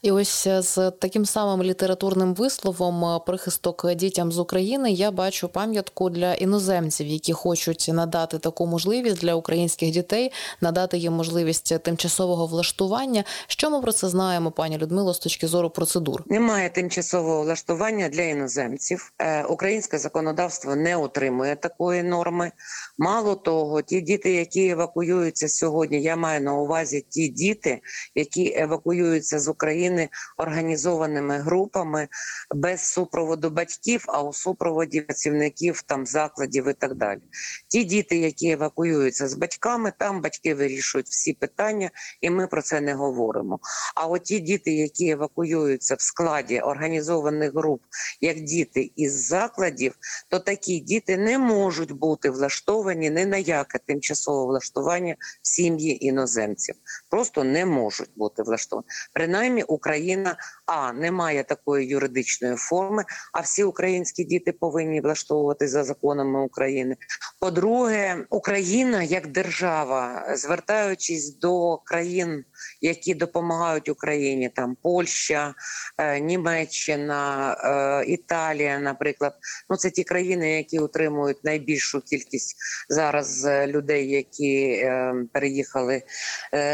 І 0.02 0.10
ось 0.10 0.46
е, 0.46 0.62
з 0.62 0.90
таким 0.90 1.26
самим 1.26 1.62
літературним 1.62 2.34
висловом 2.34 3.04
е, 3.04 3.20
прихисток 3.26 3.94
дітям 3.94 4.32
з 4.32 4.38
України 4.38 4.92
я 4.92 5.10
бачу 5.10 5.48
пам'ятку 5.48 6.10
для 6.10 6.34
іноземців, 6.34 7.06
які 7.06 7.32
хочуть 7.32 7.90
надати 7.92 8.38
таку 8.38 8.66
можливість 8.66 9.20
для 9.20 9.34
українських 9.34 9.90
дітей, 9.90 10.32
надати 10.60 10.98
їм 10.98 11.12
можливість 11.12 11.82
тимчасового 11.82 12.46
влаштування. 12.46 13.24
Що 13.46 13.70
ми 13.70 13.80
про 13.80 13.92
це 13.92 14.08
знаємо, 14.08 14.50
пані 14.50 14.78
Людмило, 14.78 15.14
з 15.14 15.18
точки 15.18 15.46
зору 15.46 15.70
процедур? 15.70 16.22
Немає 16.26 16.70
тимчасового 16.70 17.42
влаштування 17.42 18.08
для 18.08 18.22
іноземців. 18.22 19.12
Е, 19.18 19.44
українське 19.44 19.98
законодавство 19.98 20.76
не 20.76 20.96
утримує 20.96 21.56
такої 21.56 22.02
норми. 22.02 22.52
Мало 22.98 23.34
того, 23.34 23.82
ті 23.82 24.00
діти, 24.00 24.32
які 24.32 24.68
евакуюються 24.68 25.48
сьогодні, 25.48 26.02
я 26.02 26.16
маю 26.16 26.40
на 26.40 26.54
увазі 26.54 27.06
ті 27.08 27.28
діти, 27.28 27.80
які 28.14 28.54
евакуюються 28.56 29.38
з 29.38 29.48
України. 29.48 29.87
України 29.88 30.08
організованими 30.36 31.38
групами 31.38 32.08
без 32.54 32.80
супроводу 32.80 33.50
батьків, 33.50 34.04
а 34.08 34.22
у 34.22 34.32
супроводі 34.32 35.00
працівників 35.00 35.82
там 35.82 36.06
закладів 36.06 36.68
і 36.68 36.72
так 36.72 36.94
далі. 36.94 37.20
Ті 37.68 37.84
діти, 37.84 38.16
які 38.16 38.50
евакуюються 38.50 39.28
з 39.28 39.34
батьками, 39.34 39.92
там 39.98 40.20
батьки 40.20 40.54
вирішують 40.54 41.06
всі 41.06 41.32
питання, 41.32 41.90
і 42.20 42.30
ми 42.30 42.46
про 42.46 42.62
це 42.62 42.80
не 42.80 42.94
говоримо. 42.94 43.58
А 43.94 44.06
от 44.06 44.22
ті 44.22 44.40
діти, 44.40 44.72
які 44.72 45.10
евакуюються 45.10 45.94
в 45.94 46.00
складі 46.00 46.60
організованих 46.60 47.54
груп, 47.54 47.82
як 48.20 48.40
діти 48.40 48.90
із 48.96 49.26
закладів, 49.26 49.94
то 50.28 50.38
такі 50.38 50.80
діти 50.80 51.16
не 51.16 51.38
можуть 51.38 51.92
бути 51.92 52.30
влаштовані 52.30 53.10
ні 53.10 53.26
на 53.26 53.36
яке 53.36 53.78
тимчасове 53.78 54.46
влаштування 54.46 55.16
в 55.42 55.48
сім'ї 55.48 56.06
іноземців. 56.06 56.74
Просто 57.10 57.44
не 57.44 57.66
можуть 57.66 58.10
бути 58.16 58.42
влаштовані. 58.42 58.86
Принаймні 59.12 59.62
Україна 59.78 60.36
а 60.68 60.92
не 60.92 61.10
має 61.10 61.44
такої 61.44 61.86
юридичної 61.86 62.56
форми, 62.56 63.04
а 63.32 63.40
всі 63.40 63.64
українські 63.64 64.24
діти 64.24 64.52
повинні 64.52 65.00
влаштовувати 65.00 65.68
за 65.68 65.84
законами 65.84 66.40
України. 66.40 66.96
По-друге, 67.40 68.26
Україна 68.30 69.02
як 69.02 69.26
держава, 69.26 70.32
звертаючись 70.36 71.38
до 71.38 71.76
країн, 71.76 72.44
які 72.80 73.14
допомагають 73.14 73.88
Україні, 73.88 74.48
там 74.48 74.76
Польща, 74.82 75.54
е, 75.98 76.20
Німеччина, 76.20 77.52
е, 77.52 78.04
Італія, 78.06 78.78
наприклад, 78.78 79.34
ну 79.70 79.76
це 79.76 79.90
ті 79.90 80.04
країни, 80.04 80.56
які 80.56 80.78
утримують 80.78 81.44
найбільшу 81.44 82.00
кількість 82.00 82.56
зараз 82.88 83.44
е, 83.44 83.66
людей, 83.66 84.10
які 84.10 84.84
переїхали 85.32 86.02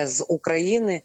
з 0.04 0.24
України. 0.28 1.02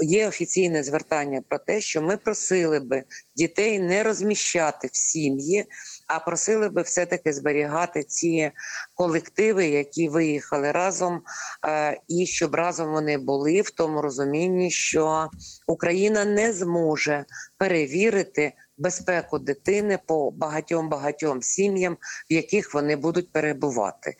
Є 0.00 0.28
офіційне 0.28 0.82
звертання 0.82 1.11
про 1.48 1.58
те, 1.58 1.80
що 1.80 2.02
ми 2.02 2.16
просили 2.16 2.80
би 2.80 3.04
дітей 3.36 3.80
не 3.80 4.02
розміщати 4.02 4.88
в 4.92 4.96
сім'ї, 4.96 5.64
а 6.08 6.18
просили 6.18 6.68
би 6.68 6.82
все-таки 6.82 7.32
зберігати 7.32 8.02
ці 8.02 8.50
колективи, 8.94 9.66
які 9.66 10.08
виїхали 10.08 10.72
разом, 10.72 11.22
е, 11.66 12.00
і 12.08 12.26
щоб 12.26 12.54
разом 12.54 12.92
вони 12.92 13.18
були 13.18 13.60
в 13.60 13.70
тому 13.70 14.02
розумінні, 14.02 14.70
що 14.70 15.30
Україна 15.66 16.24
не 16.24 16.52
зможе 16.52 17.24
перевірити 17.58 18.52
безпеку 18.78 19.38
дитини 19.38 19.98
по 20.06 20.30
багатьом 20.30 20.88
багатьом 20.88 21.42
сім'ям, 21.42 21.96
в 22.30 22.32
яких 22.32 22.74
вони 22.74 22.96
будуть 22.96 23.32
перебувати. 23.32 24.14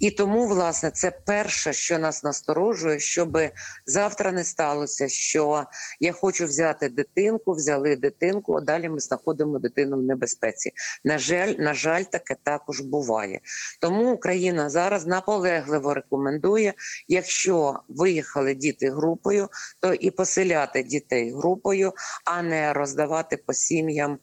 І 0.00 0.10
тому, 0.10 0.46
власне, 0.46 0.90
це 0.90 1.10
перше, 1.10 1.72
що 1.72 1.98
нас 1.98 2.24
насторожує, 2.24 3.00
щоб 3.00 3.38
завтра 3.86 4.32
не 4.32 4.44
сталося, 4.44 5.08
що 5.08 5.64
я 6.00 6.12
хочу 6.12 6.46
взяти 6.46 6.88
дитинку, 6.88 7.52
взяли 7.52 7.96
дитинку, 7.96 8.54
а 8.54 8.60
далі 8.60 8.88
ми 8.88 9.00
знаходимо 9.00 9.58
дитину 9.58 9.96
в 9.96 10.02
небезпеці. 10.02 10.72
На 11.04 11.18
жаль, 11.18 11.54
на 11.58 11.74
жаль, 11.74 12.02
таке 12.02 12.36
також 12.42 12.80
буває. 12.80 13.40
Тому 13.80 14.12
Україна 14.12 14.70
зараз 14.70 15.06
наполегливо 15.06 15.94
рекомендує, 15.94 16.74
якщо 17.08 17.80
виїхали 17.88 18.54
діти 18.54 18.90
групою, 18.90 19.48
то 19.80 19.94
і 19.94 20.10
поселяти 20.10 20.82
дітей 20.82 21.32
групою, 21.32 21.92
а 22.24 22.42
не 22.42 22.72
роздавати 22.72 23.36
по 23.36 23.52
сім'ям. 23.88 24.18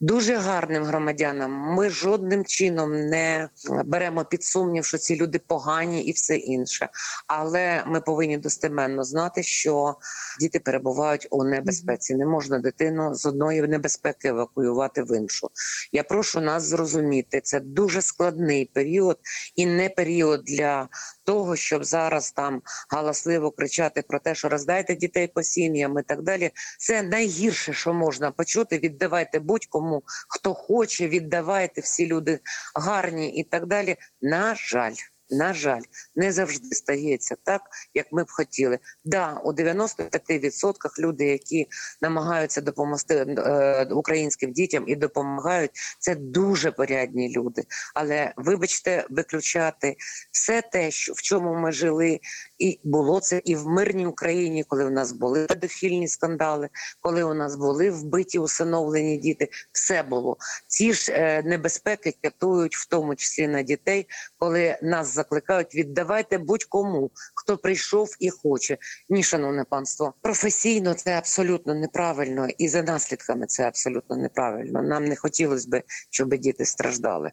Дуже 0.00 0.36
гарним 0.36 0.84
громадянам 0.84 1.52
ми 1.52 1.90
жодним 1.90 2.44
чином 2.44 2.90
не 2.92 3.48
беремо 3.84 4.24
під 4.24 4.44
сумнів, 4.44 4.84
що 4.84 4.98
ці 4.98 5.16
люди 5.16 5.38
погані 5.38 6.02
і 6.02 6.12
все 6.12 6.36
інше. 6.36 6.88
Але 7.26 7.82
ми 7.86 8.00
повинні 8.00 8.38
достеменно 8.38 9.04
знати, 9.04 9.42
що 9.42 9.96
діти 10.40 10.60
перебувають 10.60 11.28
у 11.30 11.44
небезпеці. 11.44 12.14
Не 12.14 12.26
можна 12.26 12.58
дитину 12.58 13.14
з 13.14 13.26
одної 13.26 13.62
небезпеки 13.62 14.28
евакуювати 14.28 15.02
в 15.02 15.16
іншу. 15.16 15.50
Я 15.92 16.02
прошу 16.02 16.40
нас 16.40 16.62
зрозуміти, 16.62 17.40
це 17.40 17.60
дуже 17.60 18.02
складний 18.02 18.70
період 18.74 19.18
і 19.56 19.66
не 19.66 19.88
період 19.88 20.44
для 20.44 20.88
того, 21.24 21.56
щоб 21.56 21.84
зараз 21.84 22.32
там 22.32 22.62
галасливо 22.90 23.50
кричати 23.50 24.02
про 24.02 24.20
те, 24.20 24.34
що 24.34 24.48
роздайте 24.48 24.96
дітей 24.96 25.26
по 25.26 25.42
сім'ям 25.42 25.98
і 25.98 26.02
так 26.02 26.22
далі. 26.22 26.50
Це 26.78 27.02
найгірше, 27.02 27.72
що 27.72 27.94
можна 27.94 28.30
почути. 28.30 28.78
Віддавайте 28.78 29.38
будь-кому, 29.38 29.87
хто 30.28 30.54
хоче, 30.54 31.08
віддавайте 31.08 31.80
всі 31.80 32.06
люди 32.06 32.40
гарні 32.74 33.28
і 33.28 33.44
так 33.44 33.66
далі. 33.66 33.96
На 34.20 34.54
жаль. 34.54 34.94
На 35.30 35.54
жаль, 35.54 35.82
не 36.16 36.32
завжди 36.32 36.74
стається 36.74 37.36
так, 37.44 37.62
як 37.94 38.06
ми 38.12 38.24
б 38.24 38.26
хотіли. 38.30 38.78
Да, 39.04 39.40
у 39.44 39.52
95% 39.52 40.72
люди, 40.98 41.24
які 41.24 41.66
намагаються 42.02 42.60
допомогти 42.60 43.14
е, 43.14 43.84
українським 43.84 44.52
дітям 44.52 44.84
і 44.86 44.96
допомагають, 44.96 45.70
це 45.98 46.14
дуже 46.14 46.70
порядні 46.70 47.32
люди. 47.36 47.62
Але 47.94 48.32
вибачте, 48.36 49.06
виключати 49.10 49.96
все 50.32 50.62
те, 50.62 50.90
що 50.90 51.12
в 51.12 51.22
чому 51.22 51.54
ми 51.54 51.72
жили, 51.72 52.20
і 52.58 52.80
було 52.84 53.20
це 53.20 53.42
і 53.44 53.56
в 53.56 53.66
мирній 53.66 54.06
Україні, 54.06 54.64
коли 54.64 54.84
у 54.84 54.90
нас 54.90 55.12
були 55.12 55.46
педофільні 55.46 56.08
скандали, 56.08 56.68
коли 57.00 57.22
у 57.22 57.34
нас 57.34 57.56
були 57.56 57.90
вбиті 57.90 58.38
усиновлені 58.38 59.16
діти, 59.16 59.48
все 59.72 60.02
було. 60.02 60.36
Ці 60.66 60.92
ж 60.92 61.12
е, 61.12 61.42
небезпеки 61.42 62.14
катують 62.22 62.76
в 62.76 62.88
тому 62.88 63.16
числі 63.16 63.48
на 63.48 63.62
дітей, 63.62 64.06
коли 64.38 64.78
нас 64.82 65.17
закликають 65.18 65.74
віддавайте 65.74 66.38
будь-кому, 66.38 67.10
хто 67.34 67.56
прийшов 67.56 68.08
і 68.20 68.30
хоче. 68.30 68.78
Ні, 69.08 69.22
шановне 69.22 69.64
панство, 69.64 70.14
професійно 70.22 70.94
це 70.94 71.18
абсолютно 71.18 71.74
неправильно, 71.74 72.48
і 72.58 72.68
за 72.68 72.82
наслідками 72.82 73.46
це 73.46 73.62
абсолютно 73.62 74.16
неправильно. 74.16 74.82
Нам 74.82 75.04
не 75.04 75.16
хотілося 75.16 75.68
б, 75.68 75.82
щоб 76.10 76.34
діти 76.34 76.64
страждали. 76.64 77.30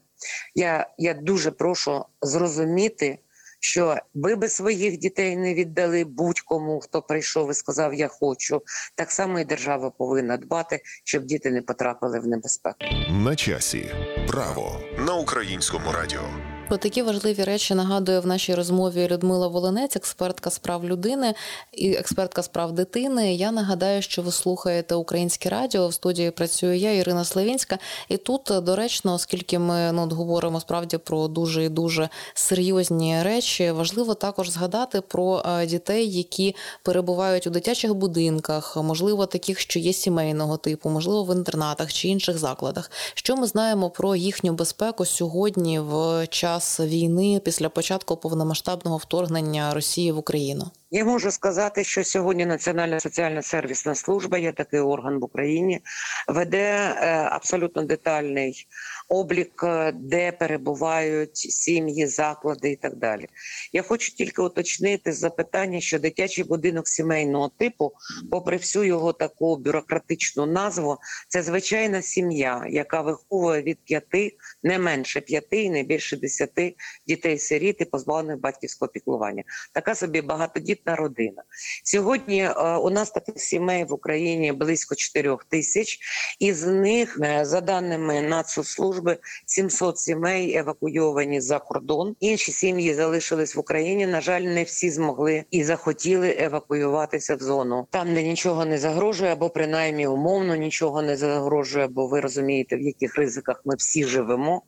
Я, 0.56 0.90
Я 0.98 1.14
дуже 1.14 1.52
прошу 1.52 2.06
зрозуміти 2.22 3.20
що 3.60 3.98
ви 4.14 4.36
би 4.36 4.50
своїх 4.50 4.98
дітей 4.98 5.38
не 5.38 5.54
віддали 5.54 6.04
будь-кому, 6.06 6.80
хто 6.80 7.02
прийшов 7.02 7.52
і 7.52 7.54
сказав 7.54 7.94
Я 7.94 8.08
хочу. 8.08 8.62
Так 8.96 9.12
само 9.12 9.40
і 9.40 9.46
держава 9.46 9.90
повинна 9.90 10.38
дбати, 10.38 10.82
щоб 11.04 11.24
діти 11.24 11.52
не 11.52 11.62
потрапили 11.62 12.20
в 12.20 12.28
небезпеку. 12.28 12.78
На 13.10 13.36
часі 13.36 13.92
право 14.28 14.82
на 14.98 15.14
українському 15.14 15.92
радіо. 15.92 16.55
Про 16.68 16.78
такі 16.78 17.02
важливі 17.02 17.44
речі 17.44 17.76
нагадує 17.76 18.20
в 18.20 18.28
нашій 18.28 18.56
розмові 18.56 19.08
Людмила 19.08 19.48
Волинець, 19.48 19.96
експертка 19.96 20.50
справ 20.50 20.86
людини 20.86 21.34
і 21.72 21.92
експертка 21.92 22.44
справ 22.44 22.72
дитини. 22.72 23.36
Я 23.36 23.52
нагадаю, 23.52 24.02
що 24.02 24.22
ви 24.22 24.32
слухаєте 24.32 24.96
українське 24.96 25.50
радіо. 25.50 25.88
В 25.88 25.94
студії 25.94 26.32
працюю 26.32 26.78
я, 26.78 26.92
Ірина 26.92 27.26
Славінська. 27.26 27.78
І 28.10 28.18
тут 28.18 28.52
доречно, 28.62 29.14
оскільки 29.14 29.60
ми 29.60 29.92
ну, 29.92 30.10
говоримо 30.10 30.60
справді 30.60 30.98
про 30.98 31.28
дуже 31.28 31.64
і 31.64 31.70
дуже 31.70 32.10
серйозні 32.34 33.24
речі, 33.24 33.72
важливо 33.72 34.14
також 34.14 34.50
згадати 34.50 35.02
про 35.02 35.44
е, 35.46 35.66
дітей, 35.66 36.12
які 36.12 36.56
перебувають 36.84 37.48
у 37.48 37.50
дитячих 37.50 37.94
будинках, 37.94 38.78
можливо, 38.78 39.26
таких, 39.26 39.60
що 39.60 39.80
є 39.80 39.94
сімейного 39.94 40.58
типу, 40.58 40.90
можливо, 40.90 41.24
в 41.24 41.36
інтернатах 41.36 41.94
чи 41.94 42.08
інших 42.08 42.38
закладах. 42.38 42.92
Що 43.14 43.36
ми 43.36 43.48
знаємо 43.48 43.90
про 43.90 44.16
їхню 44.16 44.54
безпеку 44.54 45.06
сьогодні 45.06 45.80
в 45.80 46.28
час 46.28 46.55
час 46.56 46.80
війни 46.80 47.42
після 47.46 47.70
початку 47.70 48.18
повномасштабного 48.18 48.98
вторгнення 48.98 49.74
Росії 49.74 50.12
в 50.12 50.18
Україну? 50.18 50.72
Я 50.92 51.06
можу 51.06 51.32
сказати, 51.32 51.84
що 51.84 52.04
сьогодні 52.04 52.46
Національна 52.46 53.00
соціальна 53.00 53.42
сервісна 53.42 53.96
служба, 53.96 54.38
є 54.38 54.52
такий 54.52 54.80
орган 54.80 55.20
в 55.20 55.24
Україні, 55.24 55.82
веде 56.28 56.96
е, 56.98 57.30
абсолютно 57.32 57.84
детальний 57.84 58.68
облік, 59.08 59.64
е, 59.64 59.92
де 59.92 60.32
перебувають 60.32 61.38
сім'ї, 61.38 62.08
заклади 62.08 62.72
і 62.72 62.76
так 62.76 62.96
далі. 62.96 63.28
Я 63.74 63.82
хочу 63.82 64.16
тільки 64.16 64.42
уточнити 64.42 65.12
запитання, 65.12 65.80
що 65.80 66.00
дитячий 66.00 66.44
будинок 66.44 66.88
сімейного 66.88 67.52
типу, 67.58 67.92
попри 68.32 68.58
всю 68.58 68.86
його 68.86 69.14
таку 69.14 69.58
бюрократичну 69.58 70.46
назву, 70.46 70.98
це 71.28 71.44
звичайна 71.44 72.02
сім'я, 72.02 72.66
яка 72.70 73.02
виховує 73.02 73.62
від 73.62 73.78
п'яти, 73.86 74.38
не 74.64 74.80
менше 74.80 75.22
п'яти, 75.22 75.64
і 75.64 75.70
не 75.70 75.84
більше 75.84 76.18
десяти 76.18 76.76
дітей 77.08 77.40
сиріт 77.40 77.76
і 77.80 77.86
позбавлених 77.86 78.40
батьківського 78.40 78.92
піклування. 78.92 79.44
Така 79.74 79.96
собі 79.96 80.22
багатодітна 80.22 80.96
родина. 80.96 81.44
Сьогодні 81.84 82.44
е, 82.44 82.54
у 82.76 82.90
нас 82.90 83.12
таких 83.12 83.40
сімей 83.40 83.84
в 83.84 83.94
Україні 83.94 84.52
близько 84.52 84.96
4 84.96 85.38
тисяч, 85.50 86.00
із 86.40 86.66
них 86.66 87.20
е, 87.24 87.46
за 87.46 87.62
даними 87.62 88.22
Нацслужби, 88.22 88.95
служби 88.96 89.18
700 89.46 89.98
сімей 89.98 90.58
евакуйовані 90.58 91.42
за 91.42 91.60
кордон. 91.60 92.16
Інші 92.20 92.52
сім'ї 92.52 92.94
залишились 92.94 93.56
в 93.56 93.60
Україні. 93.60 94.08
На 94.08 94.22
жаль, 94.22 94.42
не 94.42 94.64
всі 94.64 94.92
змогли 94.92 95.44
і 95.52 95.64
захотіли 95.64 96.36
евакуюватися 96.40 97.36
в 97.36 97.40
зону 97.40 97.88
там, 97.92 98.14
де 98.14 98.24
нічого 98.24 98.66
не 98.66 98.78
загрожує, 98.78 99.32
або 99.32 99.50
принаймні 99.50 100.08
умовно 100.08 100.56
нічого 100.56 101.02
не 101.02 101.18
загрожує. 101.18 101.88
Бо 101.88 102.08
ви 102.08 102.20
розумієте, 102.20 102.76
в 102.76 102.82
яких 102.82 103.16
ризиках 103.16 103.62
ми 103.66 103.76
всі 103.76 104.04
живемо. 104.04 104.62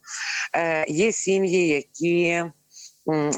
Е, 0.53 0.85
Є 0.87 1.11
сім'ї, 1.11 1.67
які 1.67 2.43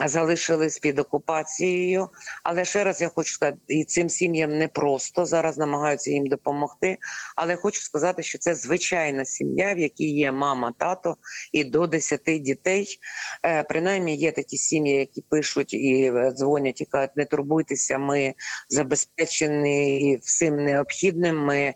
залишились 0.05 0.79
під 0.79 0.99
окупацією. 0.99 2.09
Але 2.43 2.65
ще 2.65 2.83
раз 2.83 3.01
я 3.01 3.09
хочу 3.09 3.33
сказати, 3.33 3.57
і 3.67 3.83
цим 3.83 4.09
сім'ям 4.09 4.57
не 4.57 4.67
просто 4.67 5.25
зараз 5.25 5.57
намагаються 5.57 6.11
їм 6.11 6.27
допомогти. 6.27 6.97
Але 7.35 7.55
хочу 7.55 7.81
сказати, 7.81 8.23
що 8.23 8.37
це 8.37 8.55
звичайна 8.55 9.25
сім'я, 9.25 9.73
в 9.73 9.79
якій 9.79 10.15
є 10.15 10.31
мама, 10.31 10.73
тато 10.77 11.17
і 11.51 11.63
до 11.63 11.87
10 11.87 12.21
дітей. 12.25 12.99
Е, 13.45 13.63
принаймні 13.63 14.15
є 14.15 14.31
такі 14.31 14.57
сім'ї, 14.57 14.95
які 14.95 15.21
пишуть 15.29 15.73
і 15.73 16.11
е, 16.15 16.31
дзвонять 16.31 16.81
і 16.81 16.85
кажуть, 16.85 17.15
не 17.15 17.25
турбуйтеся, 17.25 17.97
ми 17.97 18.33
забезпечені 18.69 20.19
всім 20.21 20.55
необхідним. 20.55 21.45
Ми 21.45 21.73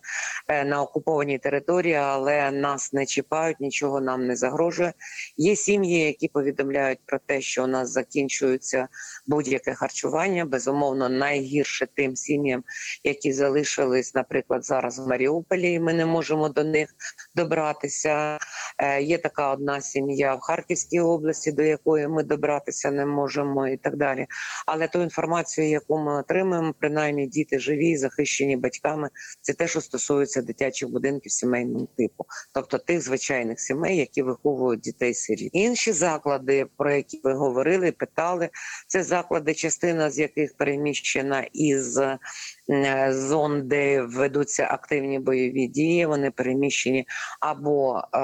е, 0.48 0.64
на 0.66 0.82
окупованій 0.82 1.38
території, 1.38 1.94
але 1.94 2.52
нас 2.52 2.94
не 2.94 3.06
чіпають, 3.06 3.60
нічого 3.60 4.02
нам 4.02 4.28
не 4.28 4.36
загрожує. 4.36 4.94
Є 5.38 5.56
сім'ї, 5.56 6.00
які 6.00 6.28
повідомляють 6.28 7.00
про 7.06 7.20
те, 7.20 7.42
що 7.42 7.64
у 7.64 7.68
нас 7.68 7.83
нас 7.84 7.92
закінчується 7.92 8.88
будь-яке 9.28 9.74
харчування. 9.74 10.46
Безумовно, 10.46 11.10
найгірше 11.10 11.88
тим 11.96 12.16
сім'ям, 12.16 12.64
які 13.04 13.34
залишились, 13.34 14.16
наприклад, 14.16 14.66
зараз 14.66 15.00
в 15.00 15.08
Маріуполі. 15.08 15.72
і 15.72 15.80
Ми 15.80 15.94
не 15.94 16.06
можемо 16.06 16.50
до 16.50 16.64
них 16.64 16.90
добратися. 17.36 18.38
Е, 18.78 19.02
Є 19.02 19.18
така 19.18 19.54
одна 19.54 19.82
сім'я 19.82 20.36
в 20.36 20.40
Харківській 20.40 21.00
області, 21.00 21.52
до 21.52 21.64
якої 21.64 22.08
ми 22.08 22.24
добратися 22.24 22.92
не 22.92 23.06
можемо, 23.06 23.68
і 23.68 23.78
так 23.78 23.98
далі. 23.98 24.28
Але 24.66 24.88
ту 24.88 25.02
інформацію, 25.02 25.70
яку 25.70 25.98
ми 25.98 26.20
отримуємо, 26.20 26.74
принаймні 26.80 27.28
діти 27.28 27.60
живі, 27.60 27.98
захищені 27.98 28.58
батьками, 28.58 29.10
це 29.42 29.54
те, 29.54 29.68
що 29.68 29.82
стосується 29.82 30.42
дитячих 30.42 30.90
будинків 30.90 31.32
сімейного 31.32 31.88
типу, 31.98 32.26
тобто 32.54 32.78
тих 32.78 33.02
звичайних 33.02 33.60
сімей, 33.60 33.98
які 33.98 34.22
виховують 34.22 34.82
дітей 34.82 35.14
сиріт. 35.14 35.50
Інші 35.54 35.92
заклади, 35.92 36.66
про 36.78 36.92
які 36.92 37.22
ви 37.24 37.34
говорили 37.34 37.73
говорили, 37.74 37.92
питали. 37.92 38.50
Це 38.88 39.04
заклади, 39.04 39.54
частина 39.54 40.10
з 40.10 40.20
яких 40.20 40.58
переміщена 40.58 41.46
із 41.54 42.00
зон, 43.10 43.68
де 43.68 44.02
ведуться 44.02 44.68
активні 44.72 45.20
бойові 45.20 45.68
дії. 45.68 46.06
Вони 46.06 46.32
переміщені 46.32 47.08
або 47.40 47.98
е, 47.98 48.20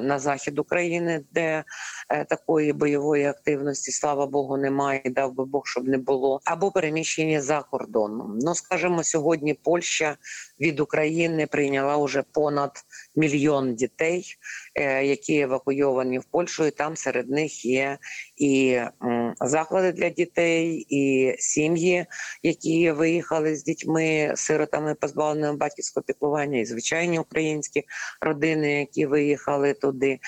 на 0.00 0.18
захід 0.18 0.58
України, 0.58 1.24
де 1.32 1.64
е, 2.08 2.24
такої 2.24 2.72
бойової 2.72 3.24
активності, 3.24 3.92
слава 3.92 4.26
Богу, 4.26 4.56
немає. 4.56 5.02
Дав 5.04 5.34
би 5.34 5.44
Бог, 5.44 5.62
щоб 5.66 5.88
не 5.88 5.98
було, 5.98 6.40
або 6.44 6.70
переміщені 6.70 7.40
за 7.40 7.62
кордоном. 7.62 8.38
Ну 8.40 8.54
скажімо, 8.54 9.04
сьогодні 9.04 9.54
Польща 9.54 10.16
від 10.60 10.80
України 10.80 11.46
прийняла 11.46 11.96
вже 11.96 12.22
понад 12.32 12.70
мільйон 13.16 13.74
дітей, 13.74 14.34
е, 14.74 15.04
які 15.04 15.40
евакуйовані 15.40 16.18
в 16.18 16.24
Польщу, 16.24 16.64
і 16.64 16.70
там 16.70 16.96
серед 16.96 17.30
них 17.30 17.64
є 17.64 17.98
і 18.36 18.80
м, 19.02 19.34
заклади 19.40 19.92
для 19.92 20.08
дітей, 20.08 20.86
і 20.88 21.34
сім'ї, 21.38 22.06
які 22.42 22.90
виїхали 22.90 23.56
з 23.56 23.62
дітьми, 23.78 24.32
сиротами, 24.36 24.94
позбавленими 24.94 25.56
батьківського 25.56 26.04
піклування, 26.04 26.58
і 26.58 26.64
звичайні 26.64 27.18
українські 27.18 27.84
родини, 28.20 28.72
які 28.72 29.06
виїхали 29.06 29.74
туди. 29.74 30.20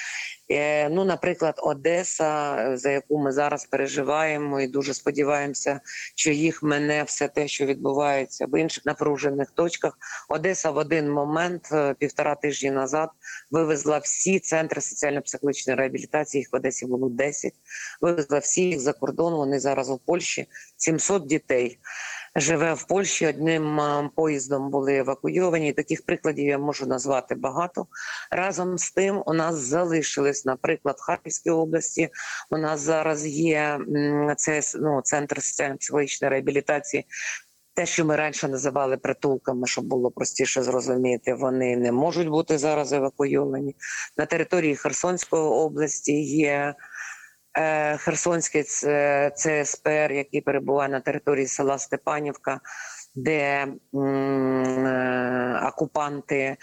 Е, 0.50 0.88
Ну, 0.88 1.04
наприклад, 1.04 1.54
Одеса, 1.58 2.56
за 2.76 2.90
яку 2.90 3.18
ми 3.18 3.32
зараз 3.32 3.64
переживаємо, 3.64 4.60
і 4.60 4.66
дуже 4.66 4.94
сподіваємося, 4.94 5.80
що 6.14 6.30
їх 6.30 6.62
мене 6.62 7.02
все 7.02 7.28
те, 7.28 7.48
що 7.48 7.66
відбувається 7.66 8.46
в 8.46 8.60
інших 8.60 8.86
напружених 8.86 9.50
точках. 9.50 9.98
Одеса 10.28 10.70
в 10.70 10.76
один 10.76 11.10
момент, 11.10 11.68
е, 11.72 11.94
півтора 11.98 12.34
тижні 12.34 12.70
назад, 12.70 13.10
вивезла 13.50 13.98
всі 13.98 14.38
центри 14.38 14.80
соціально-психологічної 14.80 15.78
реабілітації. 15.78 16.40
Їх 16.40 16.52
в 16.52 16.56
Одесі 16.56 16.86
було 16.86 17.08
10. 17.08 17.52
Вивезла 18.00 18.38
всі 18.38 18.62
їх 18.62 18.80
за 18.80 18.92
кордон. 18.92 19.34
Вони 19.34 19.60
зараз 19.60 19.90
у 19.90 19.98
Польщі. 19.98 20.46
700 20.76 21.26
дітей 21.26 21.78
живе 22.36 22.74
в 22.74 22.84
Польщі. 22.84 23.26
Одним 23.26 23.80
поїздом 24.16 24.70
були 24.70 24.96
евакуйовані. 24.96 25.72
Таких 25.72 26.04
прикладів 26.04 26.46
я 26.46 26.58
можу 26.58 26.86
назвати 26.86 27.34
багато. 27.34 27.86
Разом 28.30 28.78
з 28.78 28.90
тим, 28.90 29.22
у 29.26 29.32
нас 29.32 29.54
залишились, 29.54 30.44
наприклад, 30.44 30.96
в 30.98 31.02
Харківській 31.02 31.50
області. 31.50 32.08
У 32.50 32.58
нас 32.58 32.80
зараз 32.80 33.26
є 33.26 33.78
це 34.36 34.60
ну, 34.74 35.00
центр 35.04 35.42
соціально-психологічної 35.42 36.30
реабілітації. 36.30 37.06
Те, 37.74 37.86
що 37.86 38.04
ми 38.04 38.16
раніше 38.16 38.48
називали 38.48 38.96
притулками, 38.96 39.66
щоб 39.66 39.84
було 39.84 40.10
простіше 40.10 40.62
зрозуміти, 40.62 41.34
вони 41.34 41.76
не 41.76 41.92
можуть 41.92 42.28
бути 42.28 42.58
зараз 42.58 42.92
евакуйовані. 42.92 43.76
На 44.16 44.26
території 44.26 44.76
Херсонської 44.76 45.42
області 45.42 46.22
є 46.22 46.48
е, 46.50 46.74
Херсонський 47.98 48.62
ц- 48.62 49.30
ЦСПР, 49.36 50.12
який 50.12 50.40
перебуває 50.40 50.88
на 50.88 51.00
території 51.00 51.46
села 51.46 51.78
Степанівка, 51.78 52.60
де 53.14 53.66
е, 53.94 55.60
окупанти 55.68 56.56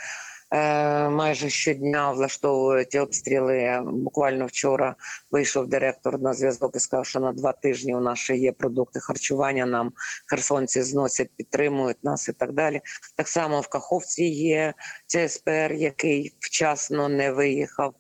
е, 0.51 1.09
майже 1.09 1.49
щодня 1.49 2.11
влаштовують 2.11 2.95
обстріли. 2.95 3.81
Буквально 3.85 4.45
вчора 4.45 4.95
вийшов 5.31 5.67
директор 5.67 6.21
на 6.21 6.33
зв'язок 6.33 6.75
і 6.75 6.79
сказав, 6.79 7.05
що 7.05 7.19
на 7.19 7.33
два 7.33 7.53
тижні 7.53 7.95
у 7.95 7.99
нас 7.99 8.19
ще 8.19 8.35
є 8.35 8.51
продукти 8.51 8.99
харчування. 8.99 9.65
Нам 9.65 9.91
херсонці 10.29 10.81
зносять, 10.81 11.29
підтримують 11.37 12.03
нас 12.03 12.27
і 12.29 12.33
так 12.33 12.51
далі. 12.53 12.81
Так 13.15 13.27
само 13.27 13.61
в 13.61 13.67
Каховці 13.67 14.23
є 14.23 14.73
ЦСПР, 15.05 15.73
який 15.73 16.35
вчасно 16.39 17.09
не 17.09 17.31
виїхав. 17.31 17.93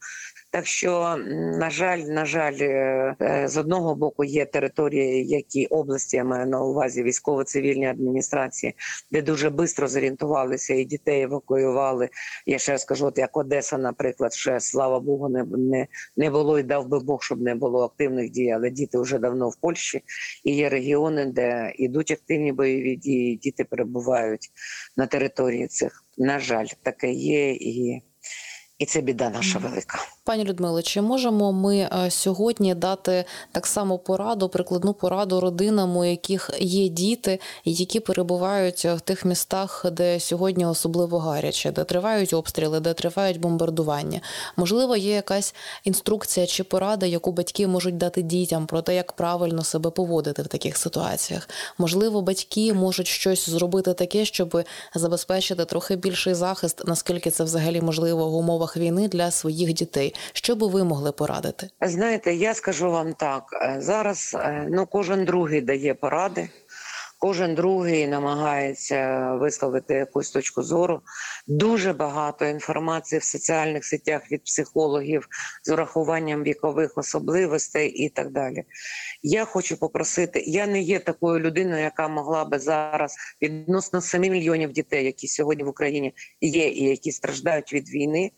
Так 0.57 0.65
що, 0.67 1.17
на 1.59 1.69
жаль, 1.69 1.97
на 1.97 2.25
жаль, 2.25 2.57
е, 2.61 3.15
е, 3.21 3.47
з 3.47 3.57
одного 3.57 3.95
боку 3.95 4.23
є 4.23 4.45
території, 4.45 5.27
які 5.27 5.65
області 5.65 6.17
я 6.17 6.23
маю 6.23 6.47
на 6.47 6.61
увазі 6.61 7.03
військово-цивільні 7.03 7.87
адміністрації, 7.87 8.73
де 9.11 9.21
дуже 9.21 9.49
швидко 9.49 9.87
зорієнтувалися 9.87 10.73
і 10.73 10.85
дітей 10.85 11.21
евакуювали. 11.21 12.09
Я 12.45 12.57
ще 12.57 12.71
раз 12.71 12.85
кажу, 12.85 13.05
от 13.05 13.17
як 13.17 13.37
Одеса, 13.37 13.77
наприклад, 13.77 14.33
ще 14.33 14.59
слава 14.59 14.99
Богу, 14.99 15.29
не, 15.29 15.43
не, 15.43 15.87
не 16.17 16.29
було 16.29 16.59
і 16.59 16.63
дав 16.63 16.87
би 16.87 16.99
Бог, 16.99 17.23
щоб 17.23 17.41
не 17.41 17.55
було 17.55 17.83
активних 17.83 18.29
дій, 18.29 18.51
але 18.51 18.69
діти 18.69 18.99
вже 18.99 19.19
давно 19.19 19.49
в 19.49 19.55
Польщі. 19.55 20.01
І 20.43 20.55
є 20.55 20.69
регіони, 20.69 21.25
де 21.25 21.73
йдуть 21.75 22.11
активні 22.11 22.51
бойові 22.51 22.95
дії, 22.95 23.33
і 23.33 23.37
діти 23.37 23.63
перебувають 23.63 24.49
на 24.95 25.07
території 25.07 25.67
цих. 25.67 26.03
На 26.17 26.39
жаль, 26.39 26.67
таке 26.83 27.11
є, 27.11 27.51
і, 27.51 28.01
і 28.77 28.85
це 28.85 29.01
біда 29.01 29.29
наша 29.29 29.59
велика. 29.59 30.16
Пані 30.27 30.43
Людмило, 30.43 30.81
чи 30.81 31.01
можемо 31.01 31.51
ми 31.51 31.77
е, 31.77 32.11
сьогодні 32.11 32.75
дати 32.75 33.25
так 33.51 33.67
само 33.67 33.97
пораду, 33.97 34.49
прикладну 34.49 34.93
пораду 34.93 35.39
родинам, 35.39 35.97
у 35.97 36.05
яких 36.05 36.49
є 36.59 36.89
діти, 36.89 37.39
які 37.65 37.99
перебувають 37.99 38.85
в 38.85 38.99
тих 38.99 39.25
містах, 39.25 39.85
де 39.91 40.19
сьогодні 40.19 40.65
особливо 40.65 41.19
гаряче, 41.19 41.71
де 41.71 41.83
тривають 41.83 42.33
обстріли, 42.33 42.79
де 42.79 42.93
тривають 42.93 43.39
бомбардування? 43.39 44.21
Можливо, 44.57 44.95
є 44.95 45.13
якась 45.13 45.55
інструкція 45.83 46.45
чи 46.45 46.63
порада, 46.63 47.05
яку 47.05 47.31
батьки 47.31 47.67
можуть 47.67 47.97
дати 47.97 48.21
дітям 48.21 48.67
про 48.67 48.81
те, 48.81 48.95
як 48.95 49.11
правильно 49.11 49.63
себе 49.63 49.89
поводити 49.89 50.41
в 50.41 50.47
таких 50.47 50.77
ситуаціях? 50.77 51.49
Можливо, 51.77 52.21
батьки 52.21 52.73
можуть 52.73 53.07
щось 53.07 53.49
зробити 53.49 53.93
таке, 53.93 54.25
щоб 54.25 54.63
забезпечити 54.95 55.65
трохи 55.65 55.95
більший 55.95 56.33
захист, 56.33 56.81
наскільки 56.85 57.31
це 57.31 57.43
взагалі 57.43 57.81
можливо 57.81 58.29
в 58.29 58.35
умовах 58.35 58.77
війни 58.77 59.07
для 59.07 59.31
своїх 59.31 59.73
дітей. 59.73 60.13
Що 60.33 60.55
би 60.55 60.67
ви 60.67 60.83
могли 60.83 61.11
порадити? 61.11 61.69
Знаєте, 61.81 62.33
я 62.33 62.53
скажу 62.53 62.91
вам 62.91 63.13
так: 63.13 63.43
е, 63.53 63.77
зараз 63.81 64.35
е, 64.39 64.67
ну 64.71 64.85
кожен 64.85 65.25
другий 65.25 65.61
дає 65.61 65.93
поради. 65.93 66.49
Кожен 67.19 67.55
другий 67.55 68.07
намагається 68.07 69.31
висловити 69.33 69.93
якусь 69.93 70.31
точку 70.31 70.63
зору. 70.63 71.01
Дуже 71.47 71.93
багато 71.93 72.45
інформації 72.45 73.19
в 73.19 73.23
соціальних 73.23 73.85
сетях 73.85 74.31
від 74.31 74.43
психологів 74.43 75.27
з 75.63 75.69
урахуванням 75.69 76.43
вікових 76.43 76.97
особливостей 76.97 77.89
і 77.89 78.09
так 78.09 78.31
далі. 78.31 78.63
Я 79.23 79.45
хочу 79.45 79.77
попросити, 79.77 80.43
я 80.47 80.67
не 80.67 80.81
є 80.81 80.99
такою 80.99 81.39
людиною, 81.39 81.83
яка 81.83 82.07
могла 82.07 82.45
би 82.45 82.59
зараз 82.59 83.15
відносно 83.41 84.01
7 84.01 84.21
мільйонів 84.21 84.71
дітей, 84.71 85.05
які 85.05 85.27
сьогодні 85.27 85.63
в 85.63 85.67
Україні 85.67 86.13
є 86.41 86.67
і 86.67 86.83
які 86.83 87.11
страждають 87.11 87.73
від 87.73 87.89
війни. 87.89 88.31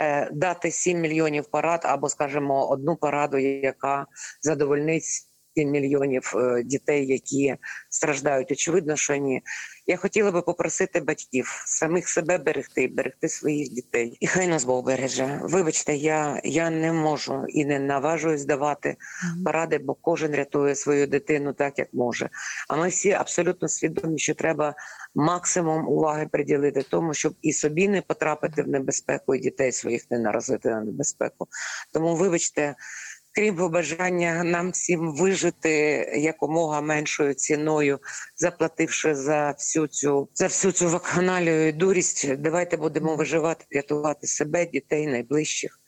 Е, 0.00 0.30
Дати 0.32 0.70
7 0.70 1.00
мільйонів 1.00 1.46
парад 1.46 1.80
або, 1.84 2.08
скажімо, 2.08 2.68
одну 2.68 2.96
параду, 2.96 3.38
яка 3.38 4.06
задовольнить 4.40 5.04
7 5.04 5.33
мільйонів 5.56 6.32
е, 6.36 6.62
дітей, 6.62 7.06
які 7.06 7.56
страждають. 7.90 8.52
Очевидно, 8.52 8.96
що 8.96 9.16
ні. 9.16 9.42
Я 9.86 9.96
хотіла 9.96 10.30
би 10.30 10.42
попросити 10.42 11.00
батьків 11.00 11.62
самих 11.66 12.08
себе 12.08 12.38
берегти, 12.38 12.88
берегти 12.88 13.28
своїх 13.28 13.68
дітей. 13.68 14.16
І 14.20 14.26
хай 14.26 14.48
нас 14.48 14.64
Бог 14.64 14.84
береже. 14.84 15.40
Вибачте, 15.42 15.94
я, 15.94 16.40
я 16.44 16.70
не 16.70 16.92
можу 16.92 17.44
і 17.48 17.64
не 17.64 17.78
наважуюсь 17.78 18.44
давати 18.44 18.96
поради, 19.44 19.78
бо 19.78 19.94
кожен 19.94 20.34
рятує 20.34 20.74
свою 20.74 21.06
дитину 21.06 21.52
так, 21.52 21.78
як 21.78 21.88
може. 21.94 22.30
А 22.68 22.76
ми 22.76 22.88
всі 22.88 23.12
абсолютно 23.12 23.68
свідомі, 23.68 24.18
що 24.18 24.34
треба 24.34 24.74
максимум 25.14 25.88
уваги 25.88 26.28
приділити 26.32 26.82
тому, 26.82 27.14
щоб 27.14 27.34
і 27.42 27.52
собі 27.52 27.88
не 27.88 28.02
потрапити 28.02 28.62
в 28.62 28.68
небезпеку, 28.68 29.34
і 29.34 29.38
дітей 29.38 29.72
своїх 29.72 30.10
не 30.10 30.18
наразити 30.18 30.68
на 30.68 30.80
небезпеку. 30.80 31.48
Тому, 31.92 32.16
вибачте. 32.16 32.74
Крім 33.36 33.56
побажання 33.56 34.44
нам 34.44 34.70
всім 34.70 35.14
вижити 35.14 35.70
якомога 36.16 36.80
меншою 36.80 37.34
ціною, 37.34 37.98
заплативши 38.36 39.14
за 39.14 39.50
всю 39.50 39.86
цю 39.86 40.28
за 40.34 40.46
всю 40.46 40.72
цю 40.72 40.88
вакханалію 40.88 41.68
і 41.68 41.72
дурість, 41.72 42.34
давайте 42.36 42.76
будемо 42.76 43.16
виживати, 43.16 43.64
рятувати 43.70 44.26
себе, 44.26 44.66
дітей, 44.66 45.06
найближчих, 45.06 45.80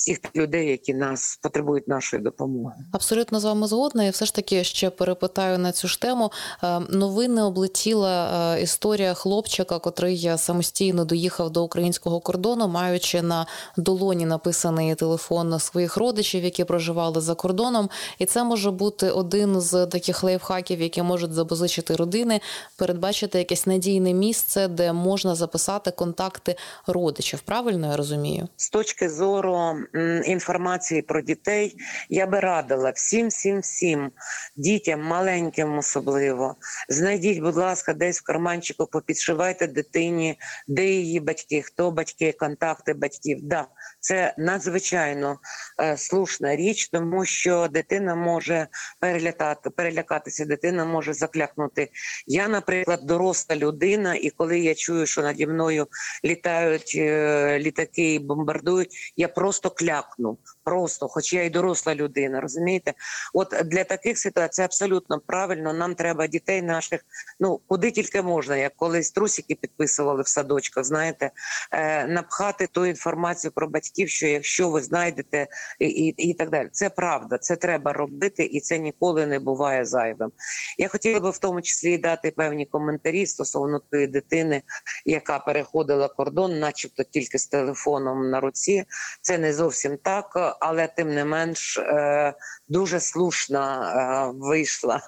всіх 0.00 0.18
людей, 0.36 0.68
які 0.68 0.94
нас 0.94 1.38
потребують 1.42 1.88
нашої 1.88 2.22
допомоги. 2.22 2.74
Абсолютно 2.92 3.40
з 3.40 3.44
вами 3.44 3.66
згодна. 3.66 4.04
І 4.04 4.10
все 4.10 4.24
ж 4.24 4.34
таки 4.34 4.64
ще 4.64 4.90
перепитаю 4.90 5.58
на 5.58 5.72
цю 5.72 5.88
ж 5.88 6.00
тему. 6.00 6.32
Е, 6.62 6.80
Новини 6.90 7.42
облетіла 7.42 8.54
е, 8.54 8.62
історія 8.62 9.14
хлопчика, 9.14 9.78
котрий 9.78 10.32
самостійно 10.36 11.04
доїхав 11.04 11.50
до 11.50 11.64
українського 11.64 12.20
кордону, 12.20 12.68
маючи 12.68 13.22
на 13.22 13.46
долоні 13.76 14.26
написаний 14.26 14.94
телефон 14.94 15.58
своїх 15.58 15.96
родичів, 15.96 16.44
які 16.44 16.64
проживали 16.64 17.20
за 17.20 17.34
кордоном. 17.34 17.90
І 18.18 18.26
це 18.26 18.44
може 18.44 18.70
бути 18.70 19.10
один 19.10 19.60
з 19.60 19.86
таких 19.86 20.22
лайфхаків, 20.22 20.80
які 20.80 21.02
можуть 21.02 21.32
запозичити 21.32 21.96
родини, 21.96 22.40
передбачити 22.76 23.38
якесь 23.38 23.66
надійне 23.66 24.12
місце, 24.12 24.68
де 24.68 24.92
можна 24.92 25.34
записати 25.34 25.90
контакти 25.90 26.56
родичів. 26.86 27.40
Правильно 27.40 27.86
я 27.86 27.96
розумію? 27.96 28.48
З 28.56 28.70
точки 28.70 29.10
зору 29.10 29.76
інформації 30.24 31.02
про 31.02 31.20
дітей, 31.20 31.76
я 32.08 32.26
би 32.26 32.40
радила 32.40 32.90
всім, 32.90 33.28
всім, 33.28 33.60
всім 33.60 34.10
дітям, 34.56 35.02
маленьким 35.02 35.78
особливо, 35.78 36.56
знайдіть, 36.88 37.40
будь 37.40 37.56
ласка, 37.56 37.92
десь 37.92 38.20
в 38.20 38.24
карманчику, 38.24 38.86
попідшивайте 38.86 39.66
дитині, 39.66 40.38
де 40.68 40.86
її 40.86 41.20
батьки, 41.20 41.62
хто 41.62 41.90
батьки, 41.90 42.32
контакти 42.32 42.94
батьків. 42.94 43.38
Да, 43.42 43.66
це 44.00 44.34
надзвичайно 44.38 45.38
е, 45.80 45.96
слушна 45.96 46.56
річ, 46.56 46.88
тому 46.88 47.24
що 47.24 47.68
дитина 47.68 48.14
може 48.14 48.66
перелякати, 49.00 49.70
перелякатися, 49.70 50.44
дитина 50.44 50.84
може 50.84 51.12
заклякнути. 51.14 51.88
Я, 52.26 52.48
наприклад, 52.48 53.00
доросла 53.02 53.56
людина, 53.56 54.14
і 54.14 54.30
коли 54.30 54.60
я 54.60 54.74
чую, 54.74 55.06
що 55.06 55.22
наді 55.22 55.46
мною 55.46 55.86
літають 56.24 56.92
е, 56.96 57.58
літаки 57.58 58.14
і 58.14 58.18
бомбардують, 58.18 59.12
я 59.16 59.28
просто 59.28 59.70
клякну. 59.80 60.38
Просто, 60.64 61.08
хоч 61.08 61.32
я 61.32 61.44
і 61.44 61.50
доросла 61.50 61.94
людина, 61.94 62.40
розумієте? 62.40 62.94
От 63.34 63.54
для 63.64 63.84
таких 63.84 64.18
ситуацій 64.18 64.62
абсолютно 64.62 65.20
правильно. 65.26 65.72
Нам 65.72 65.94
треба 65.94 66.26
дітей 66.26 66.62
наших, 66.62 67.00
ну 67.40 67.60
куди 67.66 67.90
тільки 67.90 68.22
можна, 68.22 68.56
як 68.56 68.76
колись 68.76 69.10
трусики 69.10 69.54
підписували 69.54 70.22
в 70.22 70.28
садочках, 70.28 70.84
знаєте, 70.84 71.30
е, 71.72 72.06
напхати 72.06 72.66
ту 72.66 72.86
інформацію 72.86 73.50
про 73.52 73.68
батьків, 73.68 74.08
що 74.08 74.26
якщо 74.26 74.68
ви 74.68 74.82
знайдете 74.82 75.46
і, 75.78 75.86
і, 75.86 76.30
і 76.30 76.34
так 76.34 76.50
далі. 76.50 76.68
Це 76.72 76.90
правда, 76.90 77.38
це 77.38 77.56
треба 77.56 77.92
робити, 77.92 78.44
і 78.44 78.60
це 78.60 78.78
ніколи 78.78 79.26
не 79.26 79.38
буває 79.38 79.84
зайвим. 79.84 80.32
Я 80.78 80.88
хотіла 80.88 81.20
би 81.20 81.30
в 81.30 81.38
тому 81.38 81.62
числі 81.62 81.98
дати 81.98 82.30
певні 82.30 82.66
коментарі 82.66 83.26
стосовно 83.26 83.80
тої 83.90 84.06
дитини, 84.06 84.62
яка 85.04 85.38
переходила 85.38 86.08
кордон, 86.08 86.58
начебто 86.58 87.02
тільки 87.02 87.38
з 87.38 87.46
телефоном 87.46 88.30
на 88.30 88.40
руці. 88.40 88.84
Це 89.22 89.38
не 89.38 89.52
зовсім 89.52 89.96
так, 89.96 90.56
але 90.60 90.86
тим 90.86 91.14
не 91.14 91.24
менш 91.24 91.78
е, 91.78 92.34
дуже 92.68 93.00
слушна 93.00 93.92
е, 93.92 94.32
вийшла 94.38 95.00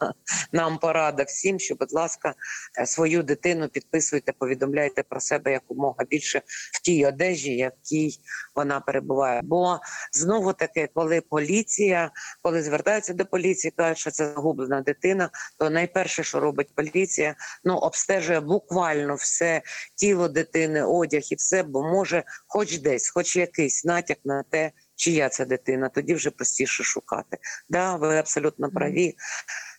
нам 0.53 0.79
порада 0.79 1.23
всім, 1.23 1.59
що, 1.59 1.75
будь 1.75 1.93
ласка, 1.93 2.35
е, 2.79 2.87
свою 2.87 3.23
дитину 3.23 3.69
підписуйте, 3.69 4.33
повідомляйте 4.33 5.03
про 5.03 5.21
себе 5.21 5.53
якомога 5.53 6.05
більше 6.11 6.43
в 6.73 6.83
тій 6.83 7.07
одежі, 7.07 7.57
якій 7.57 8.19
вона 8.55 8.81
перебуває. 8.81 9.41
Бо 9.45 9.79
знову 10.13 10.53
таки, 10.53 10.89
коли 10.95 11.21
поліція, 11.21 12.11
коли 12.43 12.63
звертаються 12.63 13.15
до 13.15 13.27
поліції, 13.27 13.73
кажуть, 13.77 13.99
що 13.99 14.11
це 14.11 14.33
загублена 14.35 14.81
дитина, 14.81 15.31
то 15.59 15.71
найперше, 15.71 16.25
що 16.25 16.41
робить 16.41 16.75
поліція, 16.75 17.35
ну 17.65 17.77
обстежує 17.77 18.41
буквально 18.41 19.15
все 19.15 19.63
тіло 19.95 20.29
дитини, 20.29 20.83
одяг 20.83 21.23
і 21.31 21.35
все, 21.35 21.63
бо 21.63 21.83
може, 21.83 22.25
хоч 22.47 22.79
десь, 22.79 23.11
хоч 23.11 23.37
якийсь 23.37 23.85
натяк 23.85 24.19
на 24.25 24.43
те. 24.43 24.73
Чия 24.97 25.29
це 25.29 25.45
дитина, 25.45 25.89
тоді 25.89 26.15
вже 26.15 26.31
простіше 26.31 26.85
шукати. 26.85 27.39
Да, 27.69 27.97
ви 27.97 28.17
абсолютно 28.19 28.71
праві. 28.71 29.17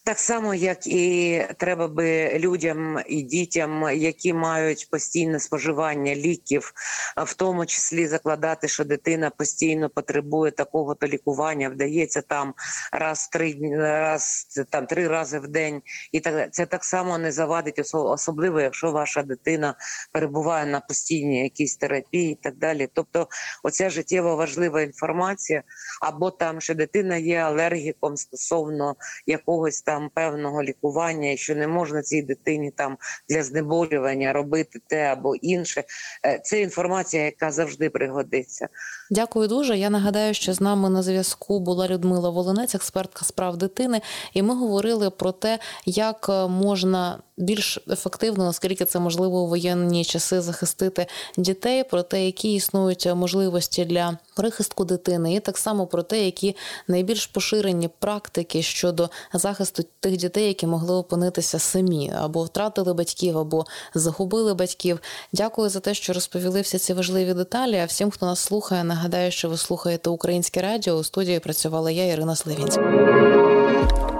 Так 0.05 0.19
само, 0.19 0.55
як 0.55 0.87
і 0.87 1.45
треба 1.57 1.87
би 1.87 2.39
людям 2.39 2.99
і 3.07 3.21
дітям, 3.21 3.89
які 3.93 4.33
мають 4.33 4.89
постійне 4.91 5.39
споживання 5.39 6.15
ліків, 6.15 6.73
в 7.17 7.33
тому 7.33 7.65
числі 7.65 8.07
закладати, 8.07 8.67
що 8.67 8.83
дитина 8.83 9.29
постійно 9.29 9.89
потребує 9.89 10.51
такого 10.51 10.95
то 10.95 11.07
лікування, 11.07 11.69
вдається 11.69 12.21
там 12.21 12.53
раз 12.91 13.27
три 13.27 13.57
раз 13.77 14.47
там 14.69 14.85
три 14.85 15.07
рази 15.07 15.39
в 15.39 15.47
день, 15.47 15.81
і 16.11 16.19
так 16.19 16.53
це 16.53 16.65
так 16.65 16.83
само 16.83 17.17
не 17.17 17.31
завадить, 17.31 17.81
особливо 17.93 18.61
якщо 18.61 18.91
ваша 18.91 19.23
дитина 19.23 19.75
перебуває 20.11 20.65
на 20.65 20.79
постійній 20.79 21.43
якійсь 21.43 21.75
терапії 21.75 22.31
і 22.31 22.35
так 22.35 22.57
далі. 22.57 22.89
Тобто, 22.93 23.27
оця 23.63 23.89
життєво 23.89 24.35
важлива 24.35 24.81
інформація, 24.81 25.63
або 26.01 26.31
там, 26.31 26.61
що 26.61 26.75
дитина 26.75 27.17
є 27.17 27.37
алергіком 27.37 28.17
стосовно 28.17 28.95
якогось 29.25 29.81
там 29.81 29.92
певного 30.13 30.63
лікування, 30.63 31.37
що 31.37 31.55
не 31.55 31.67
можна 31.67 32.01
цій 32.01 32.21
дитині 32.21 32.71
там 32.71 32.97
для 33.29 33.43
знеболювання 33.43 34.33
робити 34.33 34.79
те 34.87 35.03
або 35.03 35.35
інше. 35.35 35.83
Е, 36.25 36.39
Це 36.43 36.61
інформація, 36.61 37.25
яка 37.25 37.51
завжди 37.51 37.89
пригодиться. 37.89 38.67
Дякую 39.11 39.47
дуже. 39.47 39.77
Я 39.77 39.89
нагадаю, 39.89 40.33
що 40.33 40.53
з 40.53 40.61
нами 40.61 40.89
на 40.89 41.03
зв'язку 41.03 41.59
була 41.59 41.87
Людмила 41.87 42.29
Волинець, 42.29 42.75
експертка 42.75 43.25
з 43.25 43.31
прав 43.31 43.57
дитини, 43.57 44.01
і 44.33 44.41
ми 44.41 44.55
говорили 44.55 45.09
про 45.09 45.31
те, 45.31 45.59
як 45.85 46.25
е, 46.29 46.47
можна 46.47 47.19
більш 47.37 47.79
ефективно, 47.89 48.43
наскільки 48.43 48.85
це 48.85 48.99
можливо 48.99 49.41
у 49.41 49.47
воєнні 49.47 50.05
часи, 50.05 50.41
захистити 50.41 51.07
дітей, 51.37 51.83
про 51.83 52.03
те, 52.03 52.25
які 52.25 52.53
існують 52.53 53.07
можливості 53.15 53.85
для 53.85 54.17
прихистку 54.35 54.85
дитини, 54.85 55.33
і 55.33 55.39
так 55.39 55.57
само 55.57 55.87
про 55.87 56.03
те, 56.03 56.25
які 56.25 56.55
найбільш 56.87 57.25
поширені 57.27 57.89
практики 57.99 58.61
щодо 58.61 59.09
захисту 59.33 59.83
тих 59.99 60.17
дітей, 60.17 60.47
які 60.47 60.67
могли 60.67 60.95
опинитися 60.95 61.59
самі 61.59 62.13
або 62.21 62.43
втратили 62.43 62.93
батьків, 62.93 63.37
або 63.37 63.65
загубили 63.93 64.53
батьків. 64.53 64.99
Дякую 65.33 65.69
за 65.69 65.79
те, 65.79 65.93
що 65.93 66.13
розповіли 66.13 66.61
всі 66.61 66.77
ці 66.77 66.93
важливі 66.93 67.33
деталі. 67.33 67.79
А 67.79 67.85
всім, 67.85 68.11
хто 68.11 68.25
нас 68.25 68.39
слухає, 68.39 68.83
нагадаю, 68.83 69.31
що 69.31 69.49
ви 69.49 69.57
слухаєте 69.57 70.09
українське 70.09 70.61
радіо. 70.61 70.93
У 70.93 71.03
студії 71.03 71.39
працювала 71.39 71.91
я, 71.91 72.05
Ірина 72.05 72.35
Славінська. 72.35 74.12